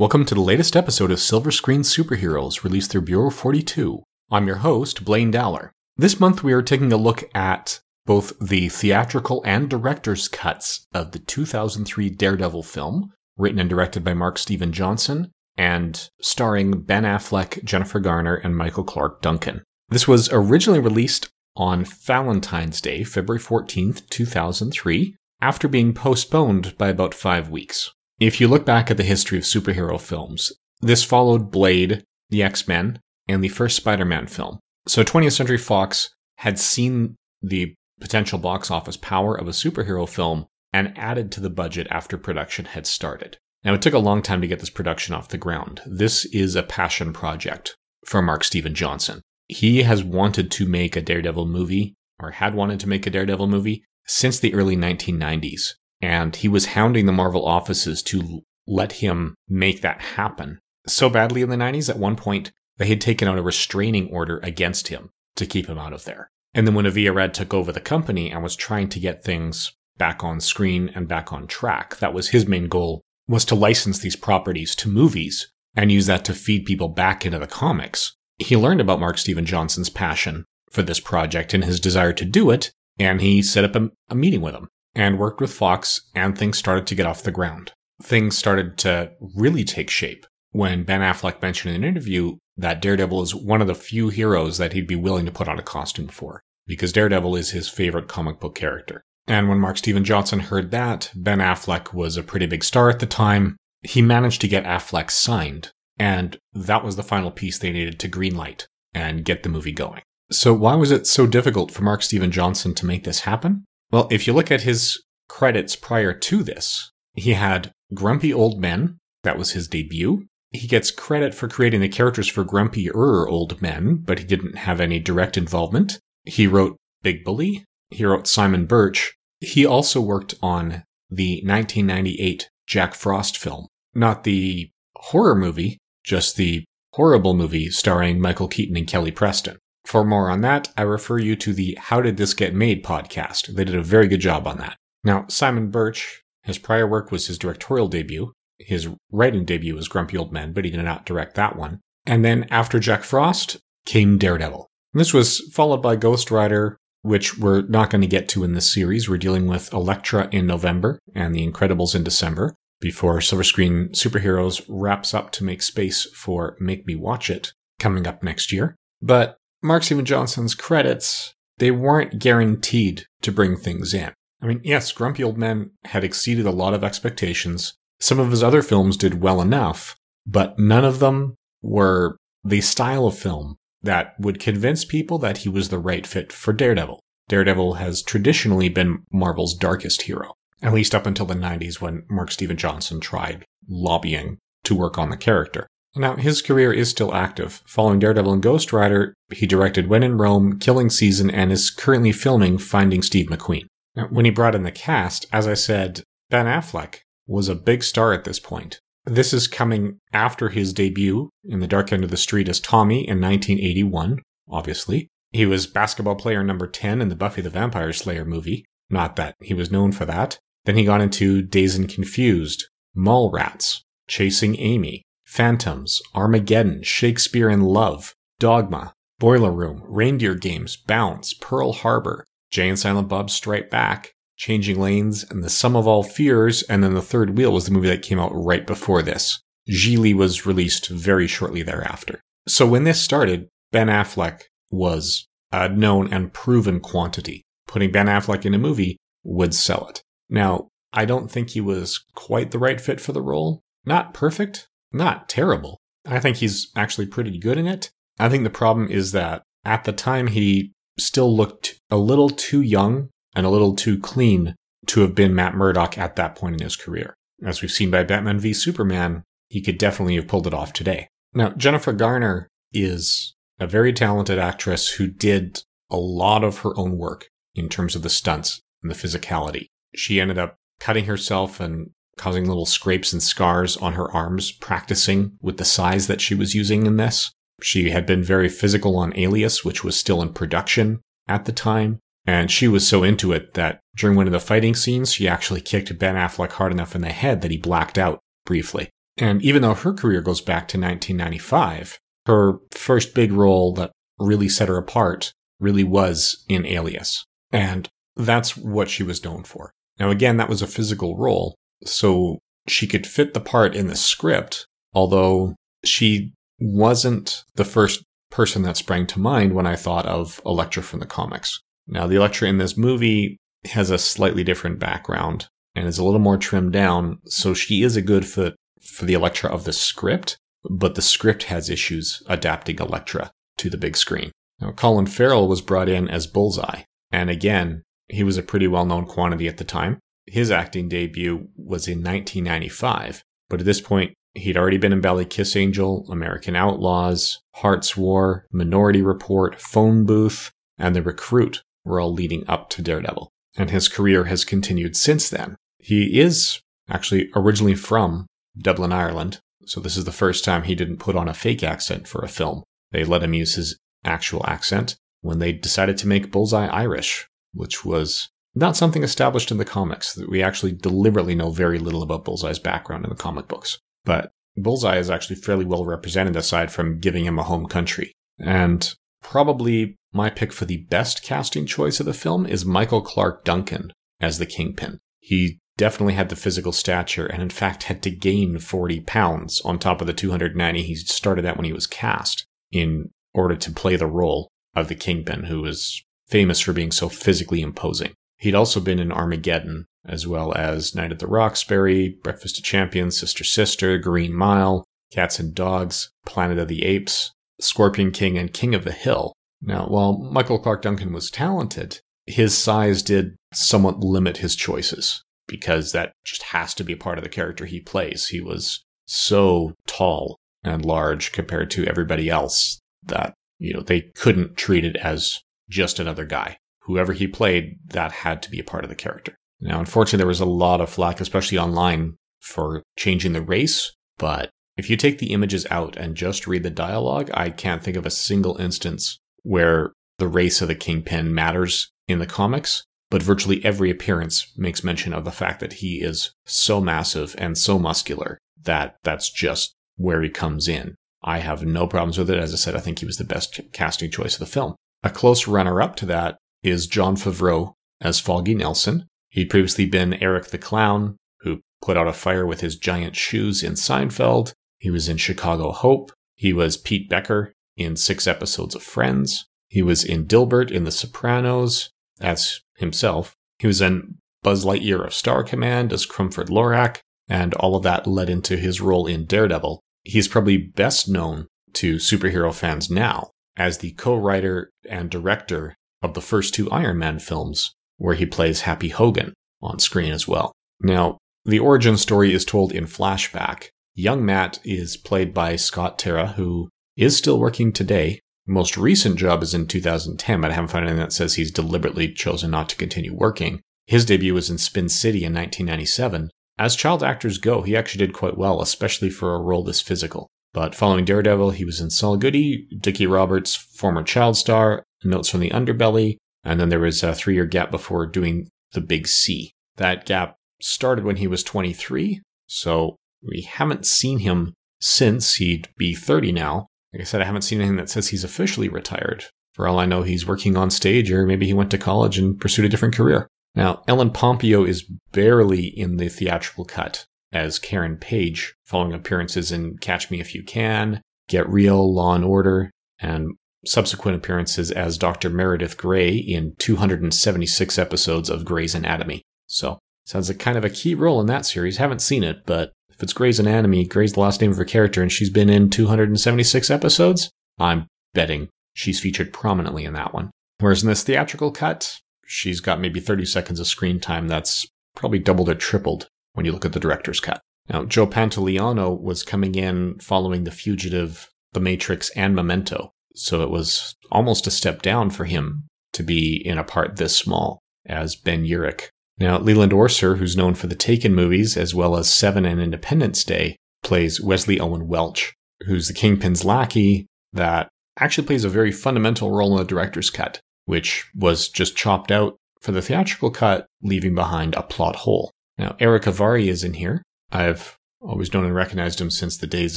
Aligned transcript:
Welcome 0.00 0.24
to 0.24 0.34
the 0.34 0.40
latest 0.40 0.76
episode 0.76 1.10
of 1.10 1.20
Silver 1.20 1.50
Screen 1.50 1.82
Superheroes, 1.82 2.64
released 2.64 2.90
through 2.90 3.02
Bureau 3.02 3.28
42. 3.28 4.02
I'm 4.30 4.46
your 4.46 4.56
host, 4.56 5.04
Blaine 5.04 5.30
Dowler. 5.30 5.72
This 5.94 6.18
month 6.18 6.42
we 6.42 6.54
are 6.54 6.62
taking 6.62 6.90
a 6.90 6.96
look 6.96 7.24
at 7.34 7.80
both 8.06 8.32
the 8.38 8.70
theatrical 8.70 9.42
and 9.44 9.68
director's 9.68 10.26
cuts 10.26 10.86
of 10.94 11.12
the 11.12 11.18
2003 11.18 12.08
Daredevil 12.08 12.62
film, 12.62 13.12
written 13.36 13.58
and 13.60 13.68
directed 13.68 14.02
by 14.02 14.14
Mark 14.14 14.38
Steven 14.38 14.72
Johnson, 14.72 15.30
and 15.58 16.08
starring 16.22 16.80
Ben 16.80 17.04
Affleck, 17.04 17.62
Jennifer 17.62 18.00
Garner, 18.00 18.36
and 18.36 18.56
Michael 18.56 18.84
Clarke 18.84 19.20
Duncan. 19.20 19.62
This 19.90 20.08
was 20.08 20.30
originally 20.32 20.80
released 20.80 21.28
on 21.56 21.84
Valentine's 21.84 22.80
Day, 22.80 23.04
February 23.04 23.38
14th, 23.38 24.08
2003, 24.08 25.14
after 25.42 25.68
being 25.68 25.92
postponed 25.92 26.78
by 26.78 26.88
about 26.88 27.12
five 27.12 27.50
weeks. 27.50 27.92
If 28.20 28.38
you 28.38 28.48
look 28.48 28.66
back 28.66 28.90
at 28.90 28.98
the 28.98 29.02
history 29.02 29.38
of 29.38 29.44
superhero 29.44 29.98
films, 29.98 30.52
this 30.82 31.02
followed 31.02 31.50
Blade, 31.50 32.04
the 32.28 32.42
X 32.42 32.68
Men, 32.68 33.00
and 33.26 33.42
the 33.42 33.48
first 33.48 33.76
Spider 33.76 34.04
Man 34.04 34.26
film. 34.26 34.58
So 34.86 35.02
20th 35.02 35.32
Century 35.32 35.56
Fox 35.56 36.10
had 36.36 36.58
seen 36.58 37.16
the 37.40 37.74
potential 37.98 38.38
box 38.38 38.70
office 38.70 38.98
power 38.98 39.34
of 39.34 39.48
a 39.48 39.52
superhero 39.52 40.06
film 40.06 40.44
and 40.70 40.96
added 40.98 41.32
to 41.32 41.40
the 41.40 41.48
budget 41.48 41.86
after 41.90 42.18
production 42.18 42.66
had 42.66 42.86
started. 42.86 43.38
Now, 43.64 43.72
it 43.72 43.80
took 43.80 43.94
a 43.94 43.98
long 43.98 44.20
time 44.20 44.42
to 44.42 44.46
get 44.46 44.60
this 44.60 44.70
production 44.70 45.14
off 45.14 45.28
the 45.28 45.38
ground. 45.38 45.80
This 45.86 46.26
is 46.26 46.54
a 46.56 46.62
passion 46.62 47.14
project 47.14 47.74
for 48.04 48.20
Mark 48.20 48.44
Steven 48.44 48.74
Johnson. 48.74 49.22
He 49.48 49.82
has 49.82 50.04
wanted 50.04 50.50
to 50.52 50.66
make 50.66 50.94
a 50.94 51.02
Daredevil 51.02 51.46
movie, 51.46 51.94
or 52.18 52.32
had 52.32 52.54
wanted 52.54 52.80
to 52.80 52.88
make 52.88 53.06
a 53.06 53.10
Daredevil 53.10 53.46
movie, 53.46 53.82
since 54.06 54.38
the 54.38 54.52
early 54.52 54.76
1990s 54.76 55.74
and 56.00 56.36
he 56.36 56.48
was 56.48 56.66
hounding 56.66 57.06
the 57.06 57.12
Marvel 57.12 57.44
offices 57.44 58.02
to 58.04 58.42
let 58.66 58.92
him 58.92 59.34
make 59.48 59.80
that 59.82 60.00
happen 60.00 60.58
so 60.86 61.10
badly 61.10 61.42
in 61.42 61.50
the 61.50 61.56
90s 61.56 61.88
at 61.88 61.98
one 61.98 62.16
point 62.16 62.52
they 62.78 62.86
had 62.86 63.00
taken 63.00 63.28
out 63.28 63.38
a 63.38 63.42
restraining 63.42 64.08
order 64.10 64.38
against 64.42 64.88
him 64.88 65.10
to 65.36 65.46
keep 65.46 65.66
him 65.66 65.78
out 65.78 65.92
of 65.92 66.04
there. 66.04 66.30
And 66.54 66.66
then 66.66 66.74
when 66.74 66.86
Avi 66.86 67.06
Arad 67.08 67.34
took 67.34 67.54
over 67.54 67.72
the 67.72 67.80
company 67.80 68.30
and 68.30 68.42
was 68.42 68.56
trying 68.56 68.88
to 68.88 69.00
get 69.00 69.22
things 69.22 69.72
back 69.98 70.24
on 70.24 70.40
screen 70.40 70.90
and 70.94 71.06
back 71.06 71.32
on 71.32 71.46
track, 71.46 71.98
that 71.98 72.14
was 72.14 72.30
his 72.30 72.46
main 72.46 72.68
goal 72.68 73.02
was 73.28 73.44
to 73.44 73.54
license 73.54 73.98
these 73.98 74.16
properties 74.16 74.74
to 74.74 74.88
movies 74.88 75.52
and 75.76 75.92
use 75.92 76.06
that 76.06 76.24
to 76.24 76.34
feed 76.34 76.64
people 76.64 76.88
back 76.88 77.24
into 77.24 77.38
the 77.38 77.46
comics. 77.46 78.16
He 78.38 78.56
learned 78.56 78.80
about 78.80 78.98
Mark 78.98 79.18
Steven 79.18 79.46
Johnson's 79.46 79.90
passion 79.90 80.44
for 80.70 80.82
this 80.82 80.98
project 80.98 81.54
and 81.54 81.64
his 81.64 81.78
desire 81.78 82.12
to 82.14 82.24
do 82.24 82.50
it, 82.50 82.72
and 82.98 83.20
he 83.20 83.42
set 83.42 83.64
up 83.64 83.76
a, 83.76 83.90
a 84.08 84.14
meeting 84.14 84.40
with 84.40 84.54
him 84.54 84.68
and 84.94 85.18
worked 85.18 85.40
with 85.40 85.52
Fox, 85.52 86.02
and 86.14 86.36
things 86.36 86.58
started 86.58 86.86
to 86.86 86.94
get 86.94 87.06
off 87.06 87.22
the 87.22 87.30
ground. 87.30 87.72
Things 88.02 88.36
started 88.36 88.78
to 88.78 89.12
really 89.36 89.64
take 89.64 89.90
shape 89.90 90.26
when 90.52 90.84
Ben 90.84 91.00
Affleck 91.00 91.40
mentioned 91.42 91.74
in 91.74 91.84
an 91.84 91.88
interview 91.88 92.36
that 92.56 92.82
Daredevil 92.82 93.22
is 93.22 93.34
one 93.34 93.60
of 93.60 93.68
the 93.68 93.74
few 93.74 94.08
heroes 94.08 94.58
that 94.58 94.72
he'd 94.72 94.86
be 94.86 94.96
willing 94.96 95.26
to 95.26 95.32
put 95.32 95.48
on 95.48 95.58
a 95.58 95.62
costume 95.62 96.08
for, 96.08 96.42
because 96.66 96.92
Daredevil 96.92 97.36
is 97.36 97.50
his 97.50 97.68
favorite 97.68 98.08
comic 98.08 98.40
book 98.40 98.54
character. 98.54 99.02
And 99.26 99.48
when 99.48 99.60
Mark 99.60 99.78
Steven 99.78 100.04
Johnson 100.04 100.40
heard 100.40 100.70
that, 100.72 101.12
Ben 101.14 101.38
Affleck 101.38 101.94
was 101.94 102.16
a 102.16 102.22
pretty 102.22 102.46
big 102.46 102.64
star 102.64 102.90
at 102.90 102.98
the 102.98 103.06
time. 103.06 103.56
He 103.82 104.02
managed 104.02 104.40
to 104.40 104.48
get 104.48 104.64
Affleck 104.64 105.10
signed, 105.10 105.70
and 105.98 106.36
that 106.52 106.84
was 106.84 106.96
the 106.96 107.02
final 107.02 107.30
piece 107.30 107.58
they 107.58 107.70
needed 107.70 108.00
to 108.00 108.08
greenlight 108.08 108.66
and 108.92 109.24
get 109.24 109.42
the 109.42 109.48
movie 109.48 109.72
going. 109.72 110.02
So 110.32 110.52
why 110.52 110.74
was 110.74 110.90
it 110.90 111.06
so 111.06 111.26
difficult 111.26 111.70
for 111.70 111.82
Mark 111.82 112.02
Steven 112.02 112.30
Johnson 112.30 112.74
to 112.74 112.86
make 112.86 113.04
this 113.04 113.20
happen? 113.20 113.64
Well, 113.90 114.08
if 114.10 114.26
you 114.26 114.32
look 114.32 114.50
at 114.50 114.62
his 114.62 115.02
credits 115.28 115.76
prior 115.76 116.12
to 116.12 116.42
this, 116.42 116.90
he 117.14 117.32
had 117.32 117.72
Grumpy 117.94 118.32
Old 118.32 118.60
Men. 118.60 118.98
That 119.22 119.38
was 119.38 119.52
his 119.52 119.68
debut. 119.68 120.26
He 120.52 120.66
gets 120.66 120.90
credit 120.90 121.34
for 121.34 121.48
creating 121.48 121.80
the 121.80 121.88
characters 121.88 122.28
for 122.28 122.44
Grumpier 122.44 123.28
Old 123.28 123.60
Men, 123.62 123.96
but 123.96 124.18
he 124.18 124.24
didn't 124.24 124.56
have 124.56 124.80
any 124.80 124.98
direct 124.98 125.36
involvement. 125.36 125.98
He 126.24 126.46
wrote 126.46 126.76
Big 127.02 127.24
Bully. 127.24 127.64
He 127.90 128.04
wrote 128.04 128.26
Simon 128.26 128.66
Birch. 128.66 129.14
He 129.40 129.64
also 129.64 130.00
worked 130.00 130.34
on 130.42 130.84
the 131.08 131.42
1998 131.44 132.48
Jack 132.66 132.94
Frost 132.94 133.36
film. 133.38 133.66
Not 133.94 134.24
the 134.24 134.70
horror 134.96 135.34
movie, 135.34 135.78
just 136.04 136.36
the 136.36 136.64
horrible 136.94 137.34
movie 137.34 137.70
starring 137.70 138.20
Michael 138.20 138.48
Keaton 138.48 138.76
and 138.76 138.86
Kelly 138.86 139.10
Preston. 139.10 139.58
For 139.84 140.04
more 140.04 140.30
on 140.30 140.40
that, 140.42 140.72
I 140.76 140.82
refer 140.82 141.18
you 141.18 141.36
to 141.36 141.52
the 141.52 141.76
How 141.80 142.00
Did 142.00 142.16
This 142.16 142.34
Get 142.34 142.54
Made 142.54 142.84
podcast. 142.84 143.54
They 143.54 143.64
did 143.64 143.74
a 143.74 143.82
very 143.82 144.08
good 144.08 144.20
job 144.20 144.46
on 144.46 144.58
that. 144.58 144.76
Now, 145.02 145.26
Simon 145.28 145.70
Birch, 145.70 146.22
his 146.42 146.58
prior 146.58 146.86
work 146.86 147.10
was 147.10 147.26
his 147.26 147.38
directorial 147.38 147.88
debut. 147.88 148.32
His 148.58 148.88
writing 149.10 149.44
debut 149.44 149.74
was 149.74 149.88
Grumpy 149.88 150.16
Old 150.16 150.32
Men, 150.32 150.52
but 150.52 150.64
he 150.64 150.70
did 150.70 150.82
not 150.82 151.06
direct 151.06 151.34
that 151.34 151.56
one. 151.56 151.80
And 152.06 152.24
then 152.24 152.46
after 152.50 152.78
Jack 152.78 153.02
Frost 153.02 153.58
came 153.86 154.18
Daredevil. 154.18 154.68
And 154.92 155.00
this 155.00 155.14
was 155.14 155.40
followed 155.52 155.82
by 155.82 155.96
Ghost 155.96 156.30
Rider, 156.30 156.76
which 157.02 157.38
we're 157.38 157.62
not 157.62 157.90
going 157.90 158.02
to 158.02 158.06
get 158.06 158.28
to 158.30 158.44
in 158.44 158.52
this 158.52 158.72
series. 158.72 159.08
We're 159.08 159.16
dealing 159.18 159.46
with 159.46 159.72
Elektra 159.72 160.28
in 160.30 160.46
November 160.46 160.98
and 161.14 161.34
The 161.34 161.46
Incredibles 161.46 161.94
in 161.94 162.04
December 162.04 162.54
before 162.80 163.20
Silver 163.20 163.44
Screen 163.44 163.88
Superheroes 163.90 164.64
wraps 164.68 165.14
up 165.14 165.30
to 165.32 165.44
make 165.44 165.62
space 165.62 166.06
for 166.14 166.56
Make 166.60 166.86
Me 166.86 166.96
Watch 166.96 167.30
It 167.30 167.52
coming 167.78 168.06
up 168.06 168.22
next 168.22 168.52
year. 168.52 168.76
But 169.02 169.36
Mark 169.62 169.82
Steven 169.82 170.04
Johnson's 170.04 170.54
credits, 170.54 171.34
they 171.58 171.70
weren't 171.70 172.18
guaranteed 172.18 173.04
to 173.22 173.32
bring 173.32 173.56
things 173.56 173.92
in. 173.92 174.12
I 174.42 174.46
mean, 174.46 174.60
yes, 174.64 174.92
Grumpy 174.92 175.22
Old 175.22 175.36
Men 175.36 175.72
had 175.84 176.02
exceeded 176.02 176.46
a 176.46 176.50
lot 176.50 176.72
of 176.72 176.82
expectations. 176.82 177.74
Some 177.98 178.18
of 178.18 178.30
his 178.30 178.42
other 178.42 178.62
films 178.62 178.96
did 178.96 179.20
well 179.20 179.42
enough, 179.42 179.96
but 180.26 180.58
none 180.58 180.84
of 180.84 180.98
them 180.98 181.34
were 181.60 182.16
the 182.42 182.62
style 182.62 183.06
of 183.06 183.18
film 183.18 183.56
that 183.82 184.14
would 184.18 184.40
convince 184.40 184.84
people 184.84 185.18
that 185.18 185.38
he 185.38 185.48
was 185.48 185.68
the 185.68 185.78
right 185.78 186.06
fit 186.06 186.32
for 186.32 186.52
Daredevil. 186.52 187.00
Daredevil 187.28 187.74
has 187.74 188.02
traditionally 188.02 188.68
been 188.68 189.04
Marvel's 189.12 189.54
darkest 189.54 190.02
hero, 190.02 190.32
at 190.62 190.72
least 190.72 190.94
up 190.94 191.06
until 191.06 191.26
the 191.26 191.34
90s 191.34 191.80
when 191.80 192.04
Mark 192.08 192.30
Steven 192.30 192.56
Johnson 192.56 193.00
tried 193.00 193.44
lobbying 193.68 194.38
to 194.64 194.74
work 194.74 194.98
on 194.98 195.10
the 195.10 195.16
character. 195.16 195.66
Now, 195.96 196.16
his 196.16 196.40
career 196.40 196.72
is 196.72 196.88
still 196.88 197.14
active. 197.14 197.62
Following 197.66 197.98
Daredevil 197.98 198.32
and 198.32 198.42
Ghost 198.42 198.72
Rider, 198.72 199.14
he 199.32 199.46
directed 199.46 199.88
When 199.88 200.02
in 200.02 200.18
Rome, 200.18 200.58
Killing 200.58 200.88
Season, 200.88 201.30
and 201.30 201.50
is 201.50 201.70
currently 201.70 202.12
filming 202.12 202.58
Finding 202.58 203.02
Steve 203.02 203.26
McQueen. 203.26 203.66
Now, 203.96 204.06
when 204.08 204.24
he 204.24 204.30
brought 204.30 204.54
in 204.54 204.62
the 204.62 204.70
cast, 204.70 205.26
as 205.32 205.48
I 205.48 205.54
said, 205.54 206.02
Ben 206.30 206.46
Affleck 206.46 207.00
was 207.26 207.48
a 207.48 207.56
big 207.56 207.82
star 207.82 208.12
at 208.12 208.24
this 208.24 208.38
point. 208.38 208.78
This 209.04 209.32
is 209.32 209.48
coming 209.48 209.98
after 210.12 210.50
his 210.50 210.72
debut 210.72 211.30
in 211.44 211.58
The 211.60 211.66
Dark 211.66 211.92
End 211.92 212.04
of 212.04 212.10
the 212.10 212.16
Street 212.16 212.48
as 212.48 212.60
Tommy 212.60 212.98
in 212.98 213.20
1981, 213.20 214.20
obviously. 214.48 215.08
He 215.32 215.46
was 215.46 215.66
basketball 215.66 216.16
player 216.16 216.44
number 216.44 216.66
10 216.66 217.00
in 217.00 217.08
the 217.08 217.16
Buffy 217.16 217.40
the 217.40 217.50
Vampire 217.50 217.92
Slayer 217.92 218.24
movie. 218.24 218.64
Not 218.90 219.16
that 219.16 219.34
he 219.40 219.54
was 219.54 219.70
known 219.70 219.92
for 219.92 220.04
that. 220.04 220.38
Then 220.64 220.76
he 220.76 220.84
got 220.84 221.00
into 221.00 221.42
Dazed 221.42 221.78
and 221.78 221.88
Confused, 221.88 222.66
Mallrats, 222.96 223.82
Chasing 224.08 224.58
Amy, 224.58 225.02
Phantoms, 225.30 226.02
Armageddon, 226.12 226.82
Shakespeare 226.82 227.48
in 227.48 227.60
Love, 227.60 228.16
Dogma, 228.40 228.94
Boiler 229.20 229.52
Room, 229.52 229.80
Reindeer 229.86 230.34
Games, 230.34 230.76
Bounce, 230.76 231.34
Pearl 231.34 231.72
Harbor, 231.72 232.26
Jay 232.50 232.68
and 232.68 232.76
Silent 232.76 233.06
Bob 233.06 233.30
Strike 233.30 233.70
Back, 233.70 234.12
Changing 234.36 234.80
Lanes, 234.80 235.22
and 235.30 235.44
The 235.44 235.48
Sum 235.48 235.76
of 235.76 235.86
All 235.86 236.02
Fears, 236.02 236.64
and 236.64 236.82
then 236.82 236.94
The 236.94 237.00
Third 237.00 237.38
Wheel 237.38 237.52
was 237.52 237.66
the 237.66 237.70
movie 237.70 237.86
that 237.86 238.02
came 238.02 238.18
out 238.18 238.32
right 238.34 238.66
before 238.66 239.02
this. 239.02 239.40
Gigli 239.70 240.12
was 240.12 240.46
released 240.46 240.88
very 240.88 241.28
shortly 241.28 241.62
thereafter. 241.62 242.20
So 242.48 242.66
when 242.66 242.82
this 242.82 243.00
started, 243.00 243.46
Ben 243.70 243.86
Affleck 243.86 244.42
was 244.72 245.28
a 245.52 245.68
known 245.68 246.12
and 246.12 246.32
proven 246.32 246.80
quantity. 246.80 247.44
Putting 247.68 247.92
Ben 247.92 248.06
Affleck 248.06 248.44
in 248.44 248.54
a 248.54 248.58
movie 248.58 248.96
would 249.22 249.54
sell 249.54 249.86
it. 249.86 250.02
Now, 250.28 250.70
I 250.92 251.04
don't 251.04 251.30
think 251.30 251.50
he 251.50 251.60
was 251.60 252.04
quite 252.16 252.50
the 252.50 252.58
right 252.58 252.80
fit 252.80 253.00
for 253.00 253.12
the 253.12 253.22
role. 253.22 253.60
Not 253.84 254.12
perfect, 254.12 254.66
not 254.92 255.28
terrible. 255.28 255.78
I 256.06 256.20
think 256.20 256.38
he's 256.38 256.70
actually 256.76 257.06
pretty 257.06 257.38
good 257.38 257.58
in 257.58 257.66
it. 257.66 257.90
I 258.18 258.28
think 258.28 258.44
the 258.44 258.50
problem 258.50 258.88
is 258.88 259.12
that 259.12 259.42
at 259.64 259.84
the 259.84 259.92
time 259.92 260.28
he 260.28 260.72
still 260.98 261.34
looked 261.34 261.78
a 261.90 261.96
little 261.96 262.30
too 262.30 262.60
young 262.60 263.08
and 263.34 263.46
a 263.46 263.50
little 263.50 263.74
too 263.74 263.98
clean 263.98 264.54
to 264.86 265.00
have 265.00 265.14
been 265.14 265.34
Matt 265.34 265.54
Murdock 265.54 265.98
at 265.98 266.16
that 266.16 266.34
point 266.34 266.60
in 266.60 266.64
his 266.64 266.76
career. 266.76 267.14
As 267.44 267.62
we've 267.62 267.70
seen 267.70 267.90
by 267.90 268.02
Batman 268.02 268.38
v 268.38 268.52
Superman, 268.52 269.22
he 269.48 269.60
could 269.60 269.78
definitely 269.78 270.16
have 270.16 270.28
pulled 270.28 270.46
it 270.46 270.54
off 270.54 270.72
today. 270.72 271.08
Now, 271.32 271.50
Jennifer 271.50 271.92
Garner 271.92 272.48
is 272.72 273.34
a 273.58 273.66
very 273.66 273.92
talented 273.92 274.38
actress 274.38 274.88
who 274.88 275.06
did 275.06 275.62
a 275.90 275.96
lot 275.96 276.44
of 276.44 276.58
her 276.58 276.76
own 276.78 276.96
work 276.96 277.28
in 277.54 277.68
terms 277.68 277.94
of 277.94 278.02
the 278.02 278.10
stunts 278.10 278.60
and 278.82 278.90
the 278.90 278.94
physicality. 278.94 279.66
She 279.94 280.20
ended 280.20 280.38
up 280.38 280.56
cutting 280.78 281.04
herself 281.04 281.60
and 281.60 281.90
causing 282.20 282.46
little 282.46 282.66
scrapes 282.66 283.12
and 283.12 283.22
scars 283.22 283.76
on 283.78 283.94
her 283.94 284.10
arms, 284.12 284.52
practicing 284.52 285.38
with 285.40 285.56
the 285.56 285.64
sais 285.64 286.06
that 286.06 286.20
she 286.20 286.34
was 286.34 286.54
using 286.54 286.86
in 286.86 286.98
this. 286.98 287.32
She 287.62 287.90
had 287.90 288.04
been 288.04 288.22
very 288.22 288.48
physical 288.48 288.96
on 288.96 289.16
Alias, 289.18 289.64
which 289.64 289.82
was 289.82 289.96
still 289.96 290.20
in 290.20 290.34
production 290.34 291.00
at 291.26 291.46
the 291.46 291.52
time. 291.52 291.98
And 292.26 292.50
she 292.50 292.68
was 292.68 292.86
so 292.86 293.02
into 293.02 293.32
it 293.32 293.54
that 293.54 293.80
during 293.96 294.16
one 294.16 294.26
of 294.26 294.32
the 294.32 294.38
fighting 294.40 294.74
scenes, 294.74 295.12
she 295.12 295.26
actually 295.26 295.62
kicked 295.62 295.98
Ben 295.98 296.14
Affleck 296.14 296.52
hard 296.52 296.72
enough 296.72 296.94
in 296.94 297.00
the 297.00 297.08
head 297.08 297.40
that 297.40 297.50
he 297.50 297.56
blacked 297.56 297.96
out 297.96 298.20
briefly. 298.44 298.90
And 299.16 299.42
even 299.42 299.62
though 299.62 299.74
her 299.74 299.94
career 299.94 300.20
goes 300.20 300.42
back 300.42 300.68
to 300.68 300.78
1995, 300.78 301.98
her 302.26 302.58
first 302.72 303.14
big 303.14 303.32
role 303.32 303.72
that 303.74 303.92
really 304.18 304.48
set 304.48 304.68
her 304.68 304.76
apart 304.76 305.32
really 305.58 305.84
was 305.84 306.44
in 306.48 306.66
Alias. 306.66 307.24
And 307.50 307.88
that's 308.14 308.56
what 308.56 308.90
she 308.90 309.02
was 309.02 309.24
known 309.24 309.44
for. 309.44 309.72
Now, 309.98 310.10
again, 310.10 310.36
that 310.36 310.48
was 310.48 310.62
a 310.62 310.66
physical 310.66 311.16
role, 311.16 311.54
so 311.84 312.38
she 312.68 312.86
could 312.86 313.06
fit 313.06 313.34
the 313.34 313.40
part 313.40 313.74
in 313.74 313.88
the 313.88 313.96
script, 313.96 314.66
although 314.92 315.56
she 315.84 316.32
wasn't 316.58 317.44
the 317.54 317.64
first 317.64 318.02
person 318.30 318.62
that 318.62 318.76
sprang 318.76 319.06
to 319.08 319.18
mind 319.18 319.54
when 319.54 319.66
I 319.66 319.76
thought 319.76 320.06
of 320.06 320.40
Elektra 320.46 320.82
from 320.82 321.00
the 321.00 321.06
comics. 321.06 321.60
Now, 321.86 322.06
the 322.06 322.16
Elektra 322.16 322.48
in 322.48 322.58
this 322.58 322.76
movie 322.76 323.38
has 323.66 323.90
a 323.90 323.98
slightly 323.98 324.44
different 324.44 324.78
background 324.78 325.48
and 325.74 325.86
is 325.86 325.98
a 325.98 326.04
little 326.04 326.20
more 326.20 326.36
trimmed 326.36 326.72
down, 326.72 327.18
so 327.24 327.54
she 327.54 327.82
is 327.82 327.96
a 327.96 328.02
good 328.02 328.24
fit 328.24 328.54
for 328.80 329.04
the 329.04 329.14
Elektra 329.14 329.50
of 329.50 329.64
the 329.64 329.72
script, 329.72 330.36
but 330.68 330.94
the 330.94 331.02
script 331.02 331.44
has 331.44 331.68
issues 331.68 332.22
adapting 332.26 332.78
Elektra 332.78 333.30
to 333.58 333.70
the 333.70 333.76
big 333.76 333.96
screen. 333.96 334.30
Now, 334.60 334.72
Colin 334.72 335.06
Farrell 335.06 335.48
was 335.48 335.62
brought 335.62 335.88
in 335.88 336.08
as 336.08 336.26
Bullseye, 336.26 336.82
and 337.10 337.30
again, 337.30 337.82
he 338.08 338.22
was 338.22 338.36
a 338.36 338.42
pretty 338.42 338.66
well 338.66 338.84
known 338.84 339.06
quantity 339.06 339.48
at 339.48 339.56
the 339.56 339.64
time. 339.64 339.98
His 340.26 340.50
acting 340.50 340.88
debut 340.88 341.48
was 341.56 341.88
in 341.88 341.98
1995, 341.98 343.24
but 343.48 343.60
at 343.60 343.66
this 343.66 343.80
point, 343.80 344.14
he'd 344.34 344.56
already 344.56 344.78
been 344.78 344.92
in 344.92 345.02
Ballykissangel, 345.02 346.08
American 346.10 346.54
Outlaws, 346.54 347.40
Hart's 347.56 347.96
War, 347.96 348.46
Minority 348.52 349.02
Report, 349.02 349.60
Phone 349.60 350.04
Booth, 350.04 350.52
and 350.78 350.94
The 350.94 351.02
Recruit 351.02 351.62
were 351.84 352.00
all 352.00 352.12
leading 352.12 352.44
up 352.48 352.70
to 352.70 352.82
Daredevil. 352.82 353.30
And 353.56 353.70
his 353.70 353.88
career 353.88 354.24
has 354.24 354.44
continued 354.44 354.96
since 354.96 355.28
then. 355.28 355.56
He 355.78 356.20
is 356.20 356.60
actually 356.88 357.30
originally 357.34 357.74
from 357.74 358.26
Dublin, 358.56 358.92
Ireland, 358.92 359.40
so 359.66 359.80
this 359.80 359.96
is 359.96 360.04
the 360.04 360.12
first 360.12 360.44
time 360.44 360.62
he 360.62 360.74
didn't 360.74 360.98
put 360.98 361.16
on 361.16 361.28
a 361.28 361.34
fake 361.34 361.62
accent 361.62 362.06
for 362.06 362.22
a 362.22 362.28
film. 362.28 362.62
They 362.92 363.04
let 363.04 363.22
him 363.22 363.34
use 363.34 363.54
his 363.54 363.78
actual 364.04 364.44
accent 364.46 364.96
when 365.20 365.38
they 365.38 365.52
decided 365.52 365.96
to 365.98 366.08
make 366.08 366.30
Bullseye 366.30 366.66
Irish, 366.66 367.28
which 367.52 367.84
was 367.84 368.30
not 368.54 368.76
something 368.76 369.02
established 369.02 369.50
in 369.50 369.58
the 369.58 369.64
comics. 369.64 370.14
That 370.14 370.30
we 370.30 370.42
actually 370.42 370.72
deliberately 370.72 371.34
know 371.34 371.50
very 371.50 371.78
little 371.78 372.02
about 372.02 372.24
Bullseye's 372.24 372.58
background 372.58 373.04
in 373.04 373.10
the 373.10 373.16
comic 373.16 373.48
books. 373.48 373.78
But 374.04 374.32
Bullseye 374.56 374.98
is 374.98 375.10
actually 375.10 375.36
fairly 375.36 375.64
well 375.64 375.84
represented 375.84 376.36
aside 376.36 376.72
from 376.72 376.98
giving 376.98 377.24
him 377.24 377.38
a 377.38 377.44
home 377.44 377.66
country. 377.66 378.12
And 378.38 378.92
probably 379.22 379.96
my 380.12 380.30
pick 380.30 380.52
for 380.52 380.64
the 380.64 380.78
best 380.90 381.22
casting 381.22 381.66
choice 381.66 382.00
of 382.00 382.06
the 382.06 382.14
film 382.14 382.46
is 382.46 382.64
Michael 382.64 383.02
Clarke 383.02 383.44
Duncan 383.44 383.92
as 384.20 384.38
the 384.38 384.46
Kingpin. 384.46 384.98
He 385.20 385.58
definitely 385.76 386.14
had 386.14 386.28
the 386.28 386.36
physical 386.36 386.72
stature 386.72 387.26
and 387.26 387.42
in 387.42 387.50
fact 387.50 387.84
had 387.84 388.02
to 388.02 388.10
gain 388.10 388.58
40 388.58 389.00
pounds 389.00 389.60
on 389.62 389.78
top 389.78 390.00
of 390.00 390.06
the 390.06 390.12
290 390.12 390.82
he 390.82 390.94
started 390.94 391.44
at 391.44 391.56
when 391.56 391.64
he 391.64 391.72
was 391.72 391.86
cast 391.86 392.44
in 392.70 393.10
order 393.32 393.56
to 393.56 393.70
play 393.70 393.96
the 393.96 394.06
role 394.06 394.48
of 394.74 394.88
the 394.88 394.94
Kingpin, 394.94 395.44
who 395.44 395.62
was 395.62 396.02
famous 396.28 396.60
for 396.60 396.72
being 396.72 396.92
so 396.92 397.08
physically 397.08 397.60
imposing. 397.60 398.12
He'd 398.40 398.54
also 398.54 398.80
been 398.80 398.98
in 398.98 399.12
Armageddon, 399.12 399.84
as 400.04 400.26
well 400.26 400.54
as 400.54 400.94
Night 400.94 401.12
at 401.12 401.18
the 401.18 401.26
Roxbury, 401.26 402.18
Breakfast 402.22 402.58
of 402.58 402.64
Champions, 402.64 403.18
Sister 403.18 403.44
Sister, 403.44 403.98
Green 403.98 404.34
Mile, 404.34 404.84
Cats 405.12 405.38
and 405.38 405.54
Dogs, 405.54 406.10
Planet 406.24 406.58
of 406.58 406.68
the 406.68 406.84
Apes, 406.84 407.32
Scorpion 407.60 408.10
King, 408.10 408.38
and 408.38 408.52
King 408.52 408.74
of 408.74 408.84
the 408.84 408.92
Hill. 408.92 409.34
Now, 409.60 409.86
while 409.86 410.16
Michael 410.18 410.58
Clarke 410.58 410.82
Duncan 410.82 411.12
was 411.12 411.30
talented, 411.30 412.00
his 412.26 412.56
size 412.56 413.02
did 413.02 413.36
somewhat 413.52 414.00
limit 414.00 414.38
his 414.38 414.56
choices 414.56 415.22
because 415.46 415.92
that 415.92 416.12
just 416.24 416.44
has 416.44 416.72
to 416.74 416.84
be 416.84 416.94
part 416.94 417.18
of 417.18 417.24
the 417.24 417.30
character 417.30 417.66
he 417.66 417.80
plays. 417.80 418.28
He 418.28 418.40
was 418.40 418.82
so 419.06 419.74
tall 419.86 420.38
and 420.64 420.82
large 420.82 421.32
compared 421.32 421.70
to 421.72 421.84
everybody 421.84 422.30
else 422.30 422.80
that, 423.02 423.34
you 423.58 423.74
know, 423.74 423.82
they 423.82 424.02
couldn't 424.14 424.56
treat 424.56 424.84
it 424.84 424.96
as 424.96 425.40
just 425.68 425.98
another 425.98 426.24
guy. 426.24 426.56
Whoever 426.82 427.12
he 427.12 427.26
played, 427.26 427.78
that 427.88 428.12
had 428.12 428.42
to 428.42 428.50
be 428.50 428.58
a 428.58 428.64
part 428.64 428.84
of 428.84 428.90
the 428.90 428.96
character. 428.96 429.34
Now, 429.60 429.78
unfortunately, 429.78 430.18
there 430.18 430.26
was 430.26 430.40
a 430.40 430.46
lot 430.46 430.80
of 430.80 430.88
flack, 430.88 431.20
especially 431.20 431.58
online, 431.58 432.16
for 432.40 432.82
changing 432.96 433.34
the 433.34 433.42
race, 433.42 433.92
but 434.18 434.50
if 434.76 434.88
you 434.88 434.96
take 434.96 435.18
the 435.18 435.32
images 435.32 435.66
out 435.70 435.96
and 435.96 436.16
just 436.16 436.46
read 436.46 436.62
the 436.62 436.70
dialogue, 436.70 437.30
I 437.34 437.50
can't 437.50 437.82
think 437.82 437.98
of 437.98 438.06
a 438.06 438.10
single 438.10 438.56
instance 438.56 439.18
where 439.42 439.92
the 440.18 440.28
race 440.28 440.62
of 440.62 440.68
the 440.68 440.74
Kingpin 440.74 441.34
matters 441.34 441.90
in 442.08 442.18
the 442.18 442.26
comics, 442.26 442.84
but 443.10 443.22
virtually 443.22 443.62
every 443.64 443.90
appearance 443.90 444.52
makes 444.56 444.82
mention 444.82 445.12
of 445.12 445.24
the 445.24 445.30
fact 445.30 445.60
that 445.60 445.74
he 445.74 446.00
is 446.00 446.32
so 446.46 446.80
massive 446.80 447.34
and 447.36 447.58
so 447.58 447.78
muscular 447.78 448.38
that 448.62 448.96
that's 449.02 449.30
just 449.30 449.74
where 449.96 450.22
he 450.22 450.30
comes 450.30 450.66
in. 450.66 450.94
I 451.22 451.40
have 451.40 451.64
no 451.64 451.86
problems 451.86 452.16
with 452.16 452.30
it. 452.30 452.38
As 452.38 452.54
I 452.54 452.56
said, 452.56 452.74
I 452.74 452.80
think 452.80 453.00
he 453.00 453.06
was 453.06 453.18
the 453.18 453.24
best 453.24 453.60
casting 453.72 454.10
choice 454.10 454.34
of 454.34 454.40
the 454.40 454.46
film. 454.46 454.76
A 455.02 455.10
close 455.10 455.46
runner 455.46 455.82
up 455.82 455.96
to 455.96 456.06
that 456.06 456.38
is 456.62 456.86
Jon 456.86 457.16
Favreau 457.16 457.74
as 458.00 458.20
Foggy 458.20 458.54
Nelson. 458.54 459.06
He'd 459.30 459.50
previously 459.50 459.86
been 459.86 460.14
Eric 460.14 460.46
the 460.46 460.58
Clown, 460.58 461.16
who 461.40 461.60
put 461.82 461.96
out 461.96 462.08
a 462.08 462.12
fire 462.12 462.46
with 462.46 462.60
his 462.60 462.76
giant 462.76 463.16
shoes 463.16 463.62
in 463.62 463.74
Seinfeld. 463.74 464.52
He 464.78 464.90
was 464.90 465.08
in 465.08 465.16
Chicago 465.16 465.72
Hope. 465.72 466.12
He 466.34 466.52
was 466.52 466.76
Pete 466.76 467.08
Becker 467.08 467.52
in 467.76 467.96
six 467.96 468.26
episodes 468.26 468.74
of 468.74 468.82
Friends. 468.82 469.46
He 469.68 469.82
was 469.82 470.04
in 470.04 470.26
Dilbert 470.26 470.70
in 470.70 470.84
The 470.84 470.90
Sopranos 470.90 471.90
as 472.20 472.60
himself. 472.76 473.34
He 473.58 473.66
was 473.66 473.80
in 473.80 474.16
Buzz 474.42 474.64
Lightyear 474.64 475.06
of 475.06 475.14
Star 475.14 475.44
Command 475.44 475.92
as 475.92 476.06
Crumford 476.06 476.48
Lorak, 476.48 476.98
and 477.28 477.54
all 477.54 477.76
of 477.76 477.82
that 477.84 478.06
led 478.06 478.28
into 478.28 478.56
his 478.56 478.80
role 478.80 479.06
in 479.06 479.26
Daredevil. 479.26 479.80
He's 480.02 480.28
probably 480.28 480.56
best 480.56 481.08
known 481.08 481.46
to 481.74 481.96
superhero 481.96 482.52
fans 482.52 482.90
now 482.90 483.30
as 483.56 483.78
the 483.78 483.92
co-writer 483.92 484.70
and 484.88 485.10
director 485.10 485.76
of 486.02 486.14
the 486.14 486.20
first 486.20 486.54
two 486.54 486.70
Iron 486.70 486.98
Man 486.98 487.18
films, 487.18 487.74
where 487.96 488.14
he 488.14 488.26
plays 488.26 488.62
Happy 488.62 488.88
Hogan 488.88 489.34
on 489.62 489.78
screen 489.78 490.12
as 490.12 490.26
well. 490.26 490.52
Now, 490.80 491.18
the 491.44 491.58
origin 491.58 491.96
story 491.96 492.32
is 492.32 492.44
told 492.44 492.72
in 492.72 492.84
flashback. 492.84 493.68
Young 493.94 494.24
Matt 494.24 494.60
is 494.64 494.96
played 494.96 495.34
by 495.34 495.56
Scott 495.56 495.98
Terra, 495.98 496.28
who 496.28 496.68
is 496.96 497.16
still 497.16 497.38
working 497.38 497.72
today. 497.72 498.20
Most 498.46 498.76
recent 498.76 499.16
job 499.16 499.42
is 499.42 499.54
in 499.54 499.66
2010, 499.66 500.40
but 500.40 500.50
I 500.50 500.54
haven't 500.54 500.68
found 500.68 500.84
anything 500.84 501.00
that 501.00 501.12
says 501.12 501.34
he's 501.34 501.50
deliberately 501.50 502.12
chosen 502.12 502.50
not 502.50 502.68
to 502.70 502.76
continue 502.76 503.14
working. 503.14 503.60
His 503.86 504.04
debut 504.04 504.34
was 504.34 504.50
in 504.50 504.58
Spin 504.58 504.88
City 504.88 505.24
in 505.24 505.34
1997. 505.34 506.30
As 506.58 506.76
child 506.76 507.02
actors 507.02 507.38
go, 507.38 507.62
he 507.62 507.76
actually 507.76 508.06
did 508.06 508.14
quite 508.14 508.36
well, 508.36 508.60
especially 508.60 509.10
for 509.10 509.34
a 509.34 509.40
role 509.40 509.64
this 509.64 509.80
physical. 509.80 510.28
But 510.52 510.74
following 510.74 511.04
Daredevil, 511.04 511.52
he 511.52 511.64
was 511.64 511.80
in 511.80 511.90
Saul 511.90 512.16
Goody, 512.16 512.66
Dickie 512.80 513.06
Roberts' 513.06 513.54
former 513.54 514.02
child 514.02 514.36
star, 514.36 514.84
Notes 515.04 515.28
from 515.28 515.40
the 515.40 515.50
Underbelly, 515.50 516.16
and 516.44 516.60
then 516.60 516.68
there 516.68 516.80
was 516.80 517.02
a 517.02 517.14
three 517.14 517.34
year 517.34 517.46
gap 517.46 517.70
before 517.70 518.06
doing 518.06 518.48
The 518.72 518.80
Big 518.80 519.06
C. 519.06 519.52
That 519.76 520.06
gap 520.06 520.36
started 520.60 521.04
when 521.04 521.16
he 521.16 521.26
was 521.26 521.42
23, 521.42 522.22
so 522.46 522.96
we 523.26 523.42
haven't 523.42 523.86
seen 523.86 524.20
him 524.20 524.54
since. 524.80 525.36
He'd 525.36 525.68
be 525.76 525.94
30 525.94 526.32
now. 526.32 526.66
Like 526.92 527.02
I 527.02 527.04
said, 527.04 527.20
I 527.20 527.24
haven't 527.24 527.42
seen 527.42 527.60
anything 527.60 527.76
that 527.76 527.90
says 527.90 528.08
he's 528.08 528.24
officially 528.24 528.68
retired. 528.68 529.24
For 529.54 529.66
all 529.66 529.78
I 529.78 529.86
know, 529.86 530.02
he's 530.02 530.26
working 530.26 530.56
on 530.56 530.70
stage, 530.70 531.10
or 531.10 531.26
maybe 531.26 531.46
he 531.46 531.54
went 531.54 531.70
to 531.72 531.78
college 531.78 532.18
and 532.18 532.38
pursued 532.38 532.64
a 532.64 532.68
different 532.68 532.94
career. 532.94 533.28
Now, 533.54 533.82
Ellen 533.88 534.10
Pompeo 534.10 534.64
is 534.64 534.88
barely 535.12 535.66
in 535.66 535.96
the 535.96 536.08
theatrical 536.08 536.64
cut, 536.64 537.04
as 537.32 537.58
Karen 537.58 537.96
Page, 537.96 538.54
following 538.64 538.92
appearances 538.92 539.50
in 539.50 539.78
Catch 539.78 540.10
Me 540.10 540.20
If 540.20 540.34
You 540.34 540.42
Can, 540.42 541.00
Get 541.28 541.48
Real, 541.48 541.92
Law 541.92 542.14
and 542.14 542.24
Order, 542.24 542.70
and 543.00 543.32
subsequent 543.64 544.16
appearances 544.16 544.70
as 544.70 544.98
Dr. 544.98 545.30
Meredith 545.30 545.76
Grey 545.76 546.14
in 546.14 546.54
276 546.58 547.78
episodes 547.78 548.30
of 548.30 548.44
Grey's 548.44 548.74
Anatomy. 548.74 549.22
So, 549.46 549.78
sounds 550.06 550.28
like 550.28 550.38
kind 550.38 550.56
of 550.56 550.64
a 550.64 550.70
key 550.70 550.94
role 550.94 551.20
in 551.20 551.26
that 551.26 551.46
series. 551.46 551.76
Haven't 551.76 552.02
seen 552.02 552.24
it, 552.24 552.46
but 552.46 552.72
if 552.88 553.02
it's 553.02 553.12
Grey's 553.12 553.38
Anatomy, 553.38 553.84
Grey's 553.86 554.14
the 554.14 554.20
last 554.20 554.40
name 554.40 554.50
of 554.50 554.56
her 554.56 554.64
character, 554.64 555.02
and 555.02 555.12
she's 555.12 555.30
been 555.30 555.50
in 555.50 555.70
276 555.70 556.70
episodes, 556.70 557.30
I'm 557.58 557.86
betting 558.14 558.48
she's 558.74 559.00
featured 559.00 559.32
prominently 559.32 559.84
in 559.84 559.92
that 559.94 560.14
one. 560.14 560.30
Whereas 560.58 560.82
in 560.82 560.88
this 560.88 561.02
theatrical 561.02 561.50
cut, 561.50 561.98
she's 562.26 562.60
got 562.60 562.80
maybe 562.80 563.00
30 563.00 563.24
seconds 563.24 563.60
of 563.60 563.66
screen 563.66 564.00
time 564.00 564.28
that's 564.28 564.66
probably 564.96 565.18
doubled 565.18 565.48
or 565.48 565.54
tripled 565.54 566.08
when 566.34 566.46
you 566.46 566.52
look 566.52 566.64
at 566.64 566.72
the 566.72 566.80
director's 566.80 567.20
cut. 567.20 567.40
Now, 567.68 567.84
Joe 567.84 568.06
Pantoliano 568.06 568.98
was 569.00 569.22
coming 569.22 569.54
in 569.54 569.98
following 570.00 570.44
The 570.44 570.50
Fugitive, 570.50 571.28
The 571.52 571.60
Matrix, 571.60 572.10
and 572.10 572.34
Memento, 572.34 572.92
so 573.14 573.42
it 573.42 573.50
was 573.50 573.94
almost 574.10 574.46
a 574.46 574.50
step 574.50 574.82
down 574.82 575.10
for 575.10 575.24
him 575.24 575.64
to 575.92 576.02
be 576.02 576.40
in 576.44 576.58
a 576.58 576.64
part 576.64 576.96
this 576.96 577.16
small 577.16 577.60
as 577.86 578.16
Ben 578.16 578.44
Urich. 578.44 578.88
Now, 579.18 579.38
Leland 579.38 579.72
Orser, 579.72 580.16
who's 580.16 580.36
known 580.36 580.54
for 580.54 580.66
the 580.66 580.74
Taken 580.74 581.14
movies 581.14 581.56
as 581.56 581.74
well 581.74 581.96
as 581.96 582.12
Seven 582.12 582.46
and 582.46 582.60
Independence 582.60 583.22
Day, 583.22 583.56
plays 583.82 584.20
Wesley 584.20 584.58
Owen 584.58 584.88
Welch, 584.88 585.34
who's 585.66 585.88
the 585.88 585.94
Kingpin's 585.94 586.44
lackey 586.44 587.06
that 587.32 587.68
actually 587.98 588.26
plays 588.26 588.44
a 588.44 588.48
very 588.48 588.72
fundamental 588.72 589.30
role 589.30 589.52
in 589.52 589.58
the 589.58 589.64
director's 589.64 590.10
cut, 590.10 590.40
which 590.64 591.06
was 591.14 591.48
just 591.48 591.76
chopped 591.76 592.10
out 592.10 592.36
for 592.60 592.72
the 592.72 592.82
theatrical 592.82 593.30
cut, 593.30 593.66
leaving 593.82 594.14
behind 594.14 594.54
a 594.54 594.62
plot 594.62 594.96
hole. 594.96 595.30
Now, 595.58 595.76
Erick 595.78 596.04
Avari 596.04 596.48
is 596.48 596.64
in 596.64 596.74
here. 596.74 597.02
I've 597.30 597.76
always 598.00 598.32
known 598.32 598.44
and 598.44 598.54
recognized 598.54 599.00
him 599.00 599.10
since 599.10 599.36
the 599.36 599.46
days 599.46 599.76